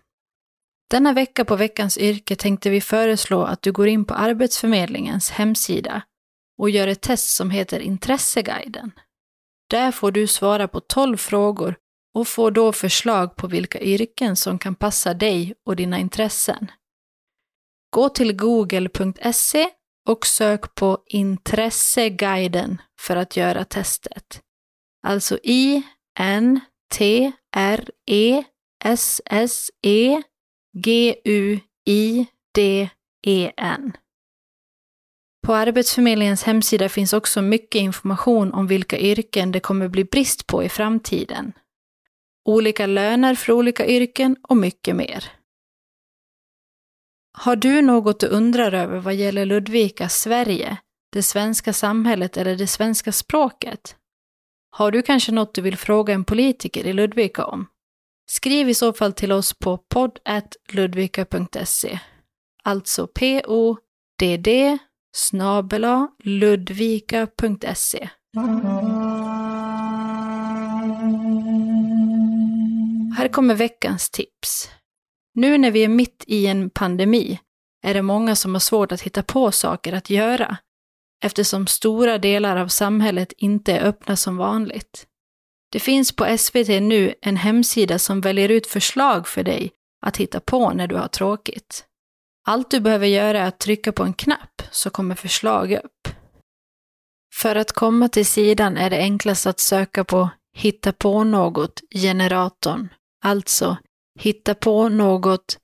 Denna 0.90 1.14
vecka 1.14 1.46
på 1.46 1.56
veckans 1.56 1.98
yrke 1.98 2.36
tänkte 2.36 2.70
vi 2.70 2.82
föreslå 2.82 3.44
att 3.44 3.62
du 3.62 3.72
går 3.72 3.88
in 3.88 4.06
på 4.06 4.14
Arbetsförmedlingens 4.14 5.32
hemsida 5.32 6.02
och 6.58 6.70
gör 6.70 6.88
ett 6.88 7.02
test 7.02 7.36
som 7.36 7.50
heter 7.50 7.80
Intresseguiden. 7.80 8.92
Där 9.72 9.92
får 9.92 10.12
du 10.12 10.28
svara 10.28 10.68
på 10.68 10.80
12 10.80 11.18
frågor 11.18 11.76
och 12.14 12.28
får 12.28 12.52
då 12.52 12.74
förslag 12.74 13.36
på 13.36 13.48
vilka 13.48 13.82
yrken 13.82 14.36
som 14.36 14.60
kan 14.60 14.76
passa 14.76 15.14
dig 15.14 15.54
och 15.66 15.76
dina 15.76 16.00
intressen. 16.00 16.72
Gå 17.90 18.10
till 18.10 18.36
google.se 18.36 19.70
och 20.10 20.26
sök 20.26 20.76
på 20.76 21.04
Intresseguiden 21.06 22.82
för 23.00 23.16
att 23.16 23.38
göra 23.38 23.66
testet. 23.66 24.42
Alltså 25.08 25.40
I 25.44 25.84
N 26.20 26.60
T 26.94 27.32
R 27.56 27.90
E 28.08 28.44
S 28.84 29.22
S 29.26 29.72
E 29.82 30.22
G 30.78 31.16
U 31.26 31.60
I 31.86 32.26
D 32.56 32.90
E 33.28 33.52
N. 33.58 33.92
På 35.42 35.54
Arbetsförmedlingens 35.54 36.44
hemsida 36.44 36.90
finns 36.90 37.14
också 37.14 37.42
mycket 37.42 37.82
information 37.82 38.54
om 38.54 38.68
vilka 38.68 39.00
yrken 39.00 39.52
det 39.52 39.60
kommer 39.60 39.88
bli 39.88 40.04
brist 40.04 40.48
på 40.48 40.64
i 40.64 40.70
framtiden. 40.70 41.54
Olika 42.46 42.86
löner 42.86 43.36
för 43.36 43.54
olika 43.54 43.88
yrken 43.88 44.36
och 44.42 44.58
mycket 44.58 44.96
mer. 44.96 45.32
Har 47.34 47.56
du 47.56 47.82
något 47.82 48.20
du 48.20 48.28
undrar 48.28 48.74
över 48.74 49.00
vad 49.00 49.16
gäller 49.16 49.46
Ludvika, 49.46 50.10
Sverige, 50.10 50.78
det 51.12 51.24
svenska 51.24 51.74
samhället 51.74 52.38
eller 52.38 52.56
det 52.56 52.68
svenska 52.68 53.12
språket? 53.12 53.96
Har 54.72 54.92
du 54.92 55.02
kanske 55.02 55.32
något 55.32 55.54
du 55.54 55.62
vill 55.62 55.78
fråga 55.78 56.14
en 56.14 56.24
politiker 56.24 56.86
i 56.86 56.94
Ludvika 56.94 57.46
om? 57.46 57.68
Skriv 58.30 58.70
i 58.70 58.74
så 58.74 58.94
fall 58.94 59.14
till 59.14 59.32
oss 59.32 59.54
på 59.54 59.78
podd.ludvika.se. 59.78 62.00
Alltså 62.64 63.08
p-o-d-d 63.08 64.78
snabela 65.12 66.08
ludvika.se. 66.24 68.10
Här 73.18 73.28
kommer 73.28 73.56
veckans 73.56 74.10
tips. 74.10 74.70
Nu 75.34 75.58
när 75.58 75.72
vi 75.72 75.84
är 75.84 75.88
mitt 75.88 76.24
i 76.28 76.48
en 76.48 76.70
pandemi 76.70 77.40
är 77.84 77.94
det 77.94 78.02
många 78.02 78.36
som 78.36 78.56
har 78.56 78.60
svårt 78.60 78.92
att 78.92 79.02
hitta 79.02 79.24
på 79.24 79.52
saker 79.52 79.94
att 79.94 80.10
göra 80.10 80.58
eftersom 81.24 81.68
stora 81.68 82.18
delar 82.18 82.58
av 82.58 82.68
samhället 82.68 83.34
inte 83.38 83.74
är 83.74 83.86
öppna 83.86 84.16
som 84.16 84.38
vanligt. 84.38 85.08
Det 85.72 85.80
finns 85.80 86.16
på 86.16 86.38
SVT 86.38 86.68
nu 86.68 87.14
en 87.22 87.38
hemsida 87.38 88.00
som 88.00 88.22
väljer 88.22 88.50
ut 88.50 88.68
förslag 88.68 89.28
för 89.28 89.44
dig 89.44 89.72
att 90.06 90.18
hitta 90.18 90.40
på 90.40 90.74
när 90.74 90.88
du 90.88 90.96
har 90.96 91.08
tråkigt. 91.08 91.86
Allt 92.44 92.72
du 92.72 92.80
behöver 92.80 93.08
göra 93.08 93.40
är 93.40 93.48
att 93.48 93.60
trycka 93.60 93.92
på 93.92 94.04
en 94.04 94.14
knapp 94.14 94.62
så 94.72 94.90
kommer 94.90 95.16
förslag 95.16 95.72
upp. 95.72 96.08
För 97.34 97.56
att 97.56 97.72
komma 97.72 98.10
till 98.10 98.26
sidan 98.26 98.78
är 98.78 98.90
det 98.90 98.98
enklast 98.98 99.46
att 99.46 99.60
söka 99.60 100.04
på 100.04 100.30
Hitta 100.54 100.94
på 100.94 101.24
något-generatorn, 101.24 102.90
alltså 103.24 103.78
Hitta 104.20 104.56
på 104.56 104.90
något 104.90 105.58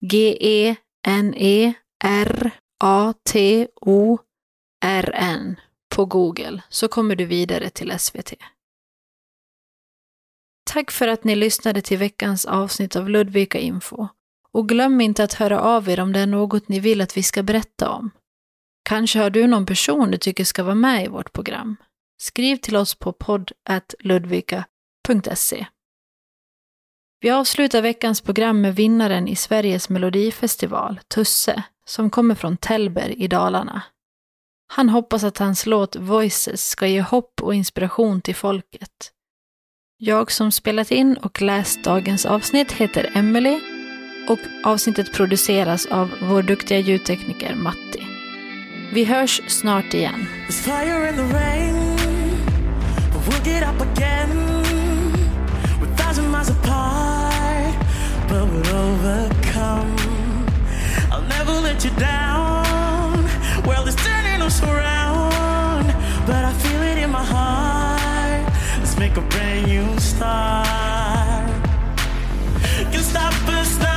G-E-N-E-R-A-T-O-R-N 0.00 0.76
på 5.94 6.04
Google 6.04 6.62
så 6.68 6.88
kommer 6.88 7.16
du 7.16 7.24
vidare 7.24 7.70
till 7.70 7.98
SVT. 7.98 8.32
Tack 10.70 10.90
för 10.90 11.08
att 11.08 11.24
ni 11.24 11.36
lyssnade 11.36 11.82
till 11.82 11.98
veckans 11.98 12.44
avsnitt 12.44 12.96
av 12.96 13.08
Ludvika 13.08 13.58
Info. 13.58 14.08
Och 14.58 14.68
glöm 14.68 15.00
inte 15.00 15.24
att 15.24 15.34
höra 15.34 15.60
av 15.60 15.88
er 15.88 16.00
om 16.00 16.12
det 16.12 16.20
är 16.20 16.26
något 16.26 16.68
ni 16.68 16.80
vill 16.80 17.00
att 17.00 17.16
vi 17.16 17.22
ska 17.22 17.42
berätta 17.42 17.90
om. 17.90 18.10
Kanske 18.82 19.18
har 19.18 19.30
du 19.30 19.46
någon 19.46 19.66
person 19.66 20.10
du 20.10 20.18
tycker 20.18 20.44
ska 20.44 20.62
vara 20.62 20.74
med 20.74 21.04
i 21.04 21.08
vårt 21.08 21.32
program. 21.32 21.76
Skriv 22.20 22.56
till 22.56 22.76
oss 22.76 22.94
på 22.94 23.12
podd.ludvika.se. 23.12 25.66
Vi 27.20 27.30
avslutar 27.30 27.82
veckans 27.82 28.20
program 28.20 28.60
med 28.60 28.76
vinnaren 28.76 29.28
i 29.28 29.36
Sveriges 29.36 29.88
melodifestival, 29.88 31.00
Tusse, 31.14 31.62
som 31.84 32.10
kommer 32.10 32.34
från 32.34 32.56
Tällberg 32.56 33.12
i 33.12 33.28
Dalarna. 33.28 33.82
Han 34.66 34.88
hoppas 34.88 35.24
att 35.24 35.38
hans 35.38 35.66
låt 35.66 35.96
Voices 35.96 36.68
ska 36.68 36.86
ge 36.86 37.00
hopp 37.00 37.42
och 37.42 37.54
inspiration 37.54 38.20
till 38.20 38.36
folket. 38.36 39.12
Jag 39.96 40.32
som 40.32 40.52
spelat 40.52 40.90
in 40.90 41.16
och 41.16 41.42
läst 41.42 41.84
dagens 41.84 42.26
avsnitt 42.26 42.72
heter 42.72 43.10
Emelie 43.14 43.77
och 44.28 44.38
avsnittet 44.64 45.12
produceras 45.12 45.86
av 45.86 46.10
vår 46.20 46.42
duktiga 46.42 46.78
ljudtekniker 46.78 47.54
Matti. 47.54 48.06
Vi 48.92 49.04
hörs 49.04 49.40
snart 49.46 49.94
igen. 49.94 50.26
Make 68.98 69.16
a 69.16 69.22
brand 69.30 69.66
new 69.68 69.96
start. 69.98 70.66
Can 72.92 73.02
stop 73.02 73.48
us 73.48 73.87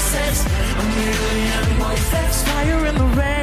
says 0.00 0.46
I'm 0.78 0.90
your 1.02 1.14
fire 2.48 2.86
in 2.86 2.94
the 2.96 3.04
rain. 3.20 3.39